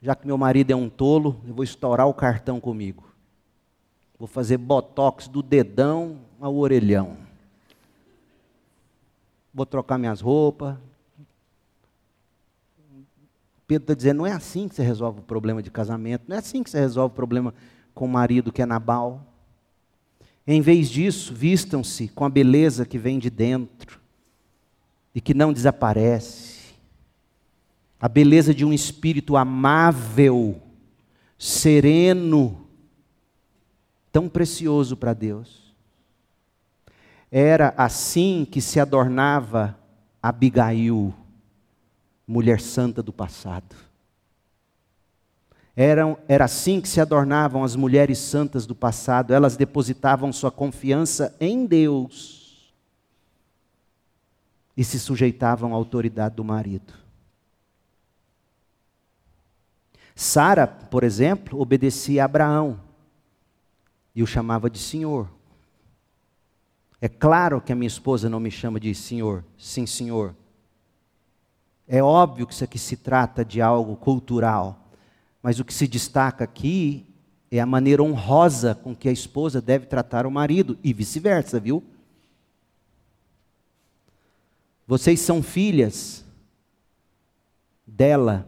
[0.00, 3.12] Já que meu marido é um tolo, eu vou estourar o cartão comigo.
[4.16, 7.16] Vou fazer botox do dedão ao orelhão.
[9.52, 10.76] Vou trocar minhas roupas.
[13.70, 16.40] Pedro está dizendo: não é assim que você resolve o problema de casamento, não é
[16.40, 17.54] assim que você resolve o problema
[17.94, 19.24] com o marido que é Nabal.
[20.44, 24.00] Em vez disso, vistam-se com a beleza que vem de dentro
[25.14, 26.74] e que não desaparece.
[28.00, 30.60] A beleza de um espírito amável,
[31.38, 32.66] sereno,
[34.10, 35.72] tão precioso para Deus.
[37.30, 39.78] Era assim que se adornava
[40.20, 41.14] Abigail,
[42.30, 43.74] mulher santa do passado.
[45.74, 51.34] Era, era assim que se adornavam as mulheres santas do passado, elas depositavam sua confiança
[51.40, 52.72] em Deus
[54.76, 56.94] e se sujeitavam à autoridade do marido.
[60.14, 62.80] Sara, por exemplo, obedecia a Abraão
[64.14, 65.28] e o chamava de senhor.
[67.00, 70.36] É claro que a minha esposa não me chama de senhor, sim, senhor.
[71.92, 74.92] É óbvio que isso aqui se trata de algo cultural,
[75.42, 77.04] mas o que se destaca aqui
[77.50, 81.82] é a maneira honrosa com que a esposa deve tratar o marido e vice-versa, viu?
[84.86, 86.24] Vocês são filhas
[87.84, 88.46] dela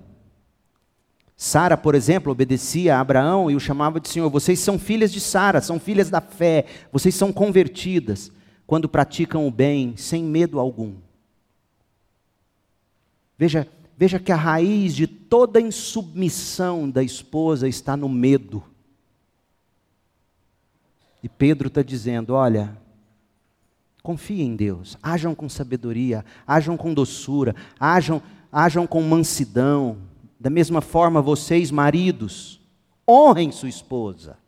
[1.36, 4.30] Sara, por exemplo, obedecia a Abraão e o chamava de Senhor.
[4.30, 8.30] Vocês são filhas de Sara, são filhas da fé, vocês são convertidas
[8.68, 10.94] quando praticam o bem sem medo algum.
[13.42, 13.66] Veja,
[13.96, 18.62] veja que a raiz de toda insubmissão da esposa está no medo.
[21.20, 22.78] E Pedro está dizendo: olha,
[24.00, 28.22] confiem em Deus, ajam com sabedoria, ajam com doçura, ajam,
[28.52, 29.98] ajam com mansidão
[30.38, 32.60] da mesma forma, vocês, maridos,
[33.10, 34.38] honrem sua esposa.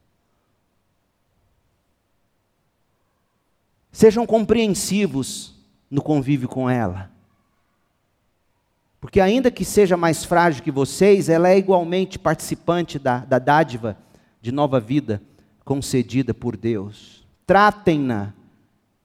[3.91, 5.53] Sejam compreensivos
[5.91, 7.13] no convívio com ela.
[9.05, 13.99] Porque, ainda que seja mais frágil que vocês, ela é igualmente participante da, da dádiva
[14.41, 15.21] de nova vida
[15.63, 17.23] concedida por Deus.
[17.47, 18.33] Tratem-na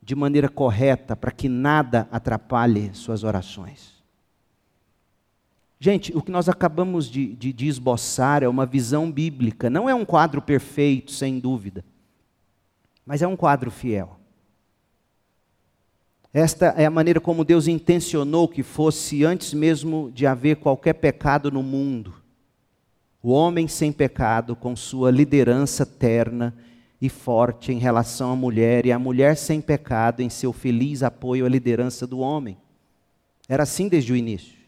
[0.02, 4.02] de maneira correta para que nada atrapalhe suas orações.
[5.82, 9.70] Gente, o que nós acabamos de, de, de, esboçar é uma visão bíblica.
[9.70, 11.84] Não é um quadro perfeito, sem dúvida,
[13.06, 14.18] mas é um quadro fiel.
[16.34, 21.52] Esta é a maneira como Deus intencionou que fosse antes mesmo de haver qualquer pecado
[21.52, 22.14] no mundo.
[23.22, 26.56] O homem sem pecado, com sua liderança terna
[27.02, 31.46] e forte em relação à mulher, e a mulher sem pecado em seu feliz apoio
[31.46, 32.58] à liderança do homem.
[33.48, 34.60] Era assim desde o início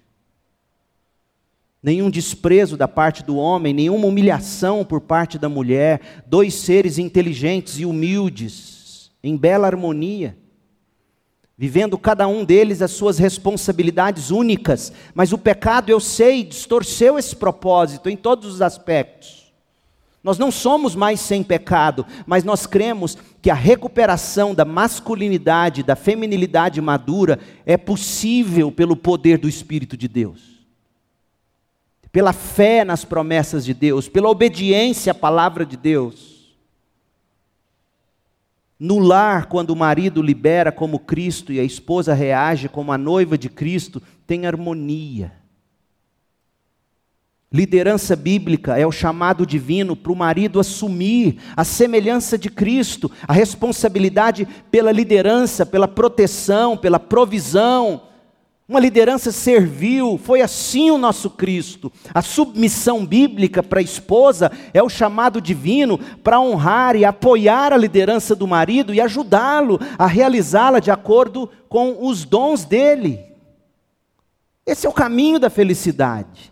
[1.82, 7.80] nenhum desprezo da parte do homem, nenhuma humilhação por parte da mulher, dois seres inteligentes
[7.80, 10.38] e humildes, em bela harmonia,
[11.62, 17.36] vivendo cada um deles as suas responsabilidades únicas, mas o pecado, eu sei, distorceu esse
[17.36, 19.54] propósito em todos os aspectos.
[20.24, 25.96] Nós não somos mais sem pecado, mas nós cremos que a recuperação da masculinidade, da
[25.96, 30.50] feminilidade madura é possível pelo poder do Espírito de Deus
[32.12, 36.31] pela fé nas promessas de Deus, pela obediência à palavra de Deus.
[38.84, 43.38] No lar, quando o marido libera como Cristo e a esposa reage como a noiva
[43.38, 45.34] de Cristo, tem harmonia.
[47.54, 53.34] Liderança bíblica é o chamado divino para o marido assumir a semelhança de Cristo, a
[53.34, 58.02] responsabilidade pela liderança, pela proteção, pela provisão,
[58.72, 61.92] uma liderança servil, foi assim o nosso Cristo.
[62.14, 67.78] A submissão bíblica para a esposa é o chamado divino para honrar e apoiar a
[67.78, 73.20] liderança do marido e ajudá-lo a realizá-la de acordo com os dons dele.
[74.66, 76.50] Esse é o caminho da felicidade.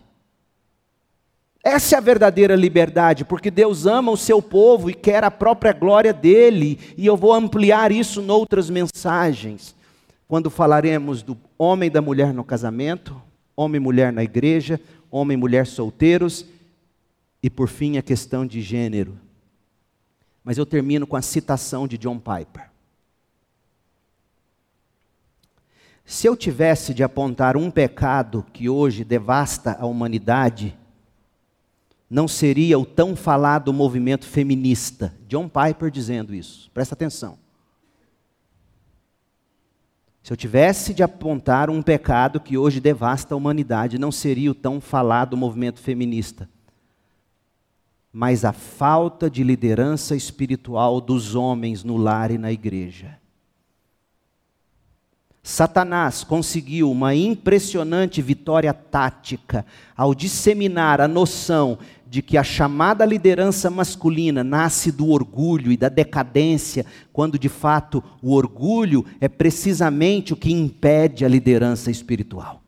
[1.64, 5.72] Essa é a verdadeira liberdade, porque Deus ama o seu povo e quer a própria
[5.72, 9.79] glória dele, e eu vou ampliar isso noutras mensagens
[10.30, 13.20] quando falaremos do homem e da mulher no casamento,
[13.56, 16.46] homem e mulher na igreja, homem e mulher solteiros,
[17.42, 19.18] e por fim a questão de gênero.
[20.44, 22.70] Mas eu termino com a citação de John Piper.
[26.04, 30.78] Se eu tivesse de apontar um pecado que hoje devasta a humanidade,
[32.08, 35.12] não seria o tão falado movimento feminista.
[35.26, 36.70] John Piper dizendo isso.
[36.72, 37.36] Presta atenção.
[40.22, 44.54] Se eu tivesse de apontar um pecado que hoje devasta a humanidade, não seria o
[44.54, 46.48] tão falado movimento feminista,
[48.12, 53.18] mas a falta de liderança espiritual dos homens no lar e na igreja.
[55.42, 59.64] Satanás conseguiu uma impressionante vitória tática
[59.96, 61.78] ao disseminar a noção
[62.10, 68.02] de que a chamada liderança masculina nasce do orgulho e da decadência, quando de fato
[68.20, 72.62] o orgulho é precisamente o que impede a liderança espiritual.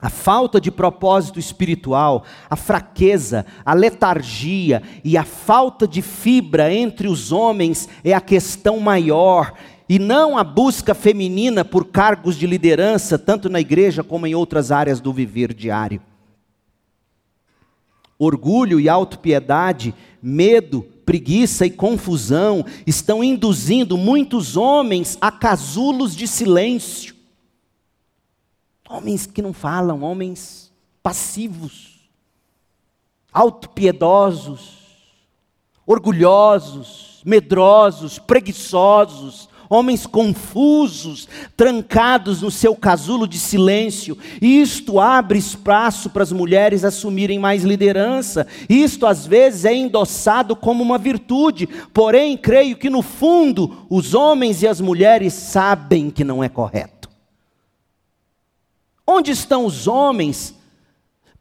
[0.00, 7.08] A falta de propósito espiritual, a fraqueza, a letargia e a falta de fibra entre
[7.08, 9.54] os homens é a questão maior,
[9.88, 14.70] e não a busca feminina por cargos de liderança, tanto na igreja como em outras
[14.70, 16.00] áreas do viver diário.
[18.18, 27.14] Orgulho e autopiedade, medo, preguiça e confusão estão induzindo muitos homens a casulos de silêncio.
[28.88, 32.08] Homens que não falam, homens passivos,
[33.32, 34.86] autopiedosos,
[35.86, 44.16] orgulhosos, medrosos, preguiçosos, homens confusos, trancados no seu casulo de silêncio.
[44.40, 48.46] Isto abre espaço para as mulheres assumirem mais liderança.
[48.68, 54.62] Isto às vezes é endossado como uma virtude, porém creio que no fundo os homens
[54.62, 57.08] e as mulheres sabem que não é correto.
[59.06, 60.54] Onde estão os homens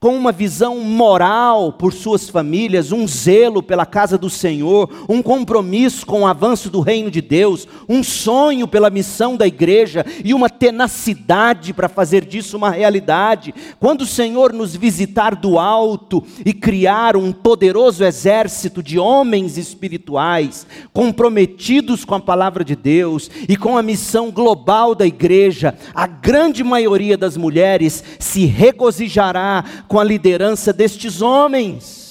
[0.05, 6.05] com uma visão moral por suas famílias, um zelo pela casa do Senhor, um compromisso
[6.05, 10.47] com o avanço do reino de Deus, um sonho pela missão da igreja e uma
[10.47, 13.51] tenacidade para fazer disso uma realidade.
[13.79, 20.67] Quando o Senhor nos visitar do alto e criar um poderoso exército de homens espirituais,
[20.93, 26.63] comprometidos com a palavra de Deus e com a missão global da igreja, a grande
[26.63, 29.63] maioria das mulheres se regozijará
[29.94, 32.05] com a liderança destes homens.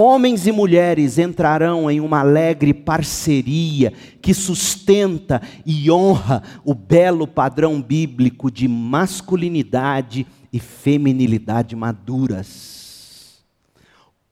[0.00, 7.82] Homens e mulheres entrarão em uma alegre parceria que sustenta e honra o belo padrão
[7.82, 13.42] bíblico de masculinidade e feminilidade maduras.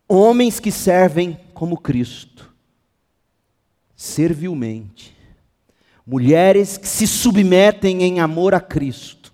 [0.08, 2.54] Homens que servem como Cristo,
[3.96, 5.16] servilmente.
[6.06, 9.25] Mulheres que se submetem em amor a Cristo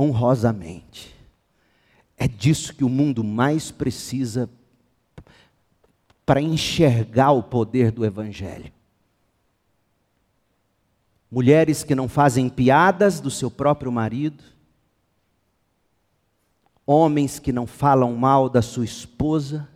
[0.00, 1.14] honrosamente.
[2.16, 4.48] É disso que o mundo mais precisa
[6.24, 8.72] para enxergar o poder do Evangelho.
[11.30, 14.42] Mulheres que não fazem piadas do seu próprio marido,
[16.86, 19.68] homens que não falam mal da sua esposa,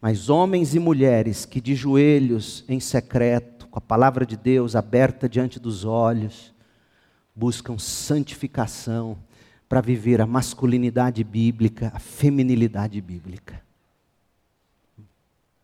[0.00, 5.28] mas homens e mulheres que de joelhos em secreto, com a palavra de Deus aberta
[5.28, 6.53] diante dos olhos,
[7.34, 9.18] buscam santificação
[9.68, 13.62] para viver a masculinidade bíblica, a feminilidade bíblica.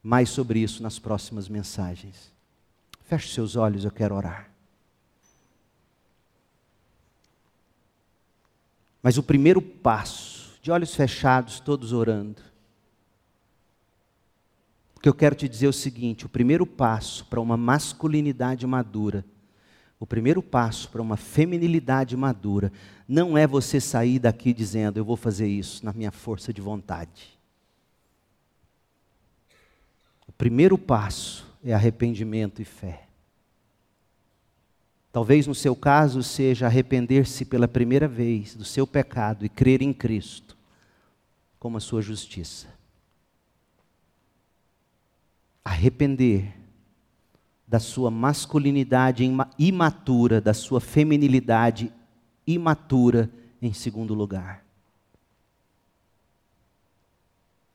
[0.02, 2.32] Mais sobre isso nas próximas mensagens.
[3.02, 4.50] Feche seus olhos, eu quero orar.
[9.02, 12.42] Mas o primeiro passo, de olhos fechados, todos orando,
[14.92, 19.24] porque eu quero te dizer o seguinte: o primeiro passo para uma masculinidade madura
[20.00, 22.72] o primeiro passo para uma feminilidade madura
[23.06, 27.38] não é você sair daqui dizendo, eu vou fazer isso na minha força de vontade.
[30.26, 33.06] O primeiro passo é arrependimento e fé.
[35.12, 39.92] Talvez no seu caso seja arrepender-se pela primeira vez do seu pecado e crer em
[39.92, 40.56] Cristo
[41.58, 42.68] como a sua justiça.
[45.62, 46.59] Arrepender
[47.70, 49.22] da sua masculinidade
[49.56, 51.92] imatura, da sua feminilidade
[52.44, 53.30] imatura,
[53.62, 54.64] em segundo lugar.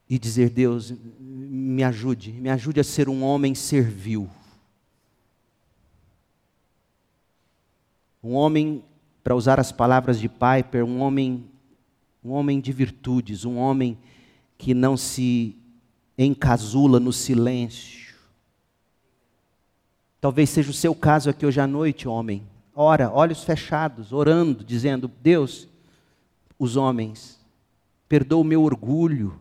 [0.10, 4.30] E dizer: Deus, me ajude, me ajude a ser um homem servil.
[8.22, 8.84] Um homem,
[9.24, 11.46] para usar as palavras de Piper, um homem,
[12.22, 13.98] um homem de virtudes, um homem
[14.58, 15.56] que não se
[16.18, 18.05] encasula no silêncio
[20.26, 22.42] Talvez seja o seu caso aqui hoje à noite, homem.
[22.74, 25.68] Ora, olhos fechados, orando, dizendo: Deus,
[26.58, 27.40] os homens,
[28.10, 29.40] perdoa o meu orgulho,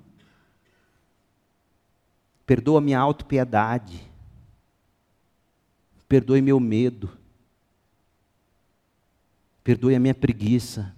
[2.45, 3.99] perdoa a minha autopiedade,
[6.07, 7.09] perdoe meu medo,
[9.65, 10.95] perdoe a minha preguiça,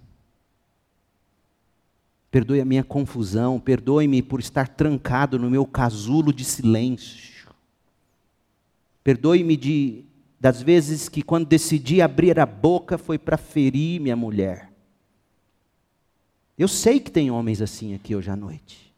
[2.29, 7.36] perdoe a minha confusão, perdoe-me por estar trancado no meu casulo de silêncio.
[9.07, 10.03] Perdoe-me de
[10.37, 14.69] das vezes que quando decidi abrir a boca foi para ferir minha mulher.
[16.57, 18.93] Eu sei que tem homens assim aqui hoje à noite.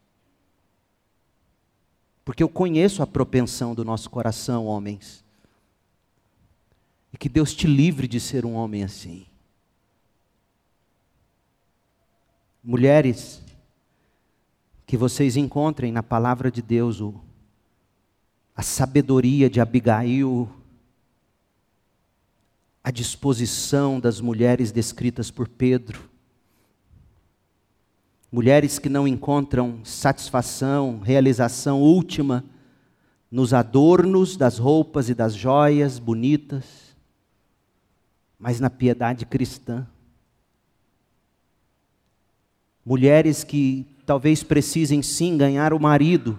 [2.24, 5.24] Porque eu conheço a propensão do nosso coração, homens.
[7.12, 9.24] E que Deus te livre de ser um homem assim.
[12.64, 13.40] Mulheres,
[14.84, 17.29] que vocês encontrem na palavra de Deus o
[18.60, 20.46] a sabedoria de Abigail,
[22.84, 26.10] à disposição das mulheres descritas por Pedro.
[28.30, 32.44] Mulheres que não encontram satisfação, realização última
[33.30, 36.94] nos adornos das roupas e das joias bonitas,
[38.38, 39.86] mas na piedade cristã.
[42.84, 46.38] Mulheres que talvez precisem sim ganhar o marido,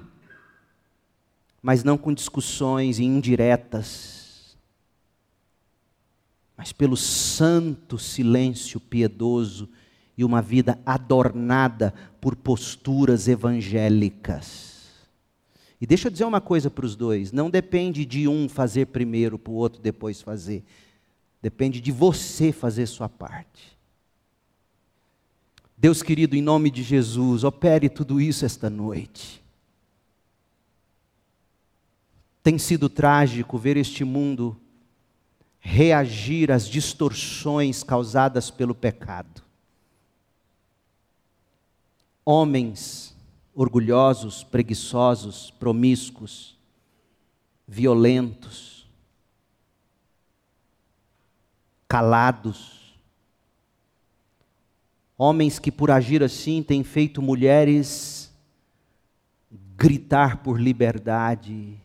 [1.61, 4.57] mas não com discussões e indiretas,
[6.57, 9.69] mas pelo santo silêncio piedoso
[10.17, 14.71] e uma vida adornada por posturas evangélicas.
[15.79, 19.39] E deixa eu dizer uma coisa para os dois: não depende de um fazer primeiro
[19.39, 20.63] para o outro depois fazer.
[21.41, 23.75] Depende de você fazer sua parte.
[25.75, 29.40] Deus querido, em nome de Jesus, opere tudo isso esta noite.
[32.43, 34.59] Tem sido trágico ver este mundo
[35.59, 39.43] reagir às distorções causadas pelo pecado.
[42.25, 43.15] Homens
[43.53, 46.57] orgulhosos, preguiçosos, promíscuos,
[47.67, 48.87] violentos,
[51.87, 52.81] calados,
[55.23, 58.33] Homens que, por agir assim, têm feito mulheres
[59.77, 61.79] gritar por liberdade,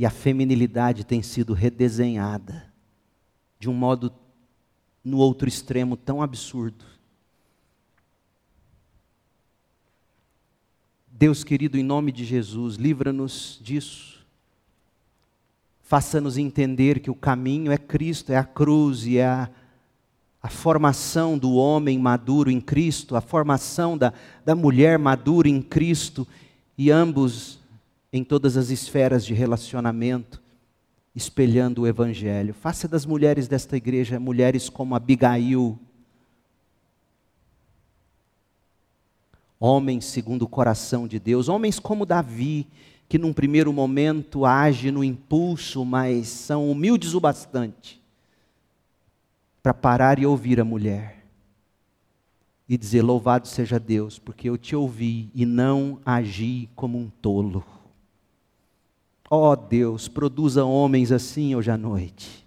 [0.00, 2.72] e a feminilidade tem sido redesenhada
[3.58, 4.10] de um modo,
[5.04, 6.82] no outro extremo, tão absurdo.
[11.06, 14.26] Deus querido, em nome de Jesus, livra-nos disso.
[15.82, 19.50] Faça-nos entender que o caminho é Cristo, é a cruz e é a
[20.42, 26.26] a formação do homem maduro em Cristo, a formação da, da mulher madura em Cristo,
[26.78, 27.59] e ambos
[28.12, 30.42] em todas as esferas de relacionamento,
[31.14, 32.54] espelhando o Evangelho.
[32.54, 35.78] Faça das mulheres desta igreja mulheres como Abigail,
[39.58, 42.66] homens segundo o coração de Deus, homens como Davi,
[43.08, 48.00] que num primeiro momento age no impulso, mas são humildes o bastante
[49.62, 51.26] para parar e ouvir a mulher
[52.68, 57.64] e dizer: Louvado seja Deus, porque eu te ouvi e não agi como um tolo.
[59.30, 62.44] Ó oh Deus, produza homens assim hoje à noite.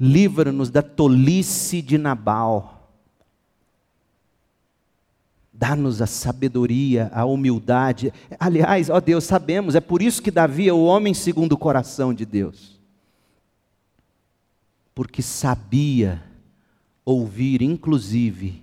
[0.00, 2.90] Livra-nos da tolice de Nabal.
[5.52, 8.12] Dá-nos a sabedoria, a humildade.
[8.40, 12.14] Aliás, ó Deus, sabemos, é por isso que Davi é o homem segundo o coração
[12.14, 12.72] de Deus
[14.94, 16.22] porque sabia
[17.04, 18.62] ouvir, inclusive,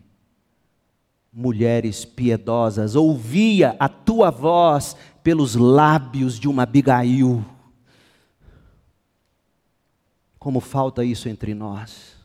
[1.31, 7.45] mulheres piedosas, ouvia a tua voz pelos lábios de uma Abigail.
[10.37, 12.15] Como falta isso entre nós.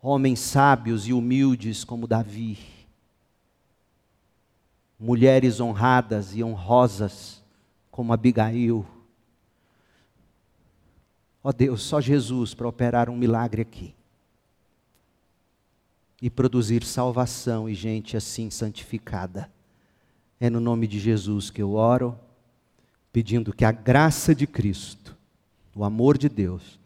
[0.00, 2.58] Homens sábios e humildes como Davi.
[4.98, 7.42] Mulheres honradas e honrosas
[7.90, 8.86] como Abigail.
[11.42, 13.94] Ó oh Deus, só Jesus para operar um milagre aqui.
[16.22, 19.52] E produzir salvação e gente assim santificada.
[20.44, 22.14] É no nome de Jesus que eu oro,
[23.10, 25.16] pedindo que a graça de Cristo,
[25.74, 26.78] o amor de Deus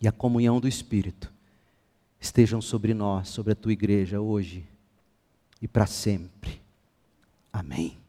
[0.00, 1.32] e a comunhão do Espírito
[2.20, 4.66] estejam sobre nós, sobre a tua igreja hoje
[5.60, 6.60] e para sempre.
[7.52, 8.01] Amém.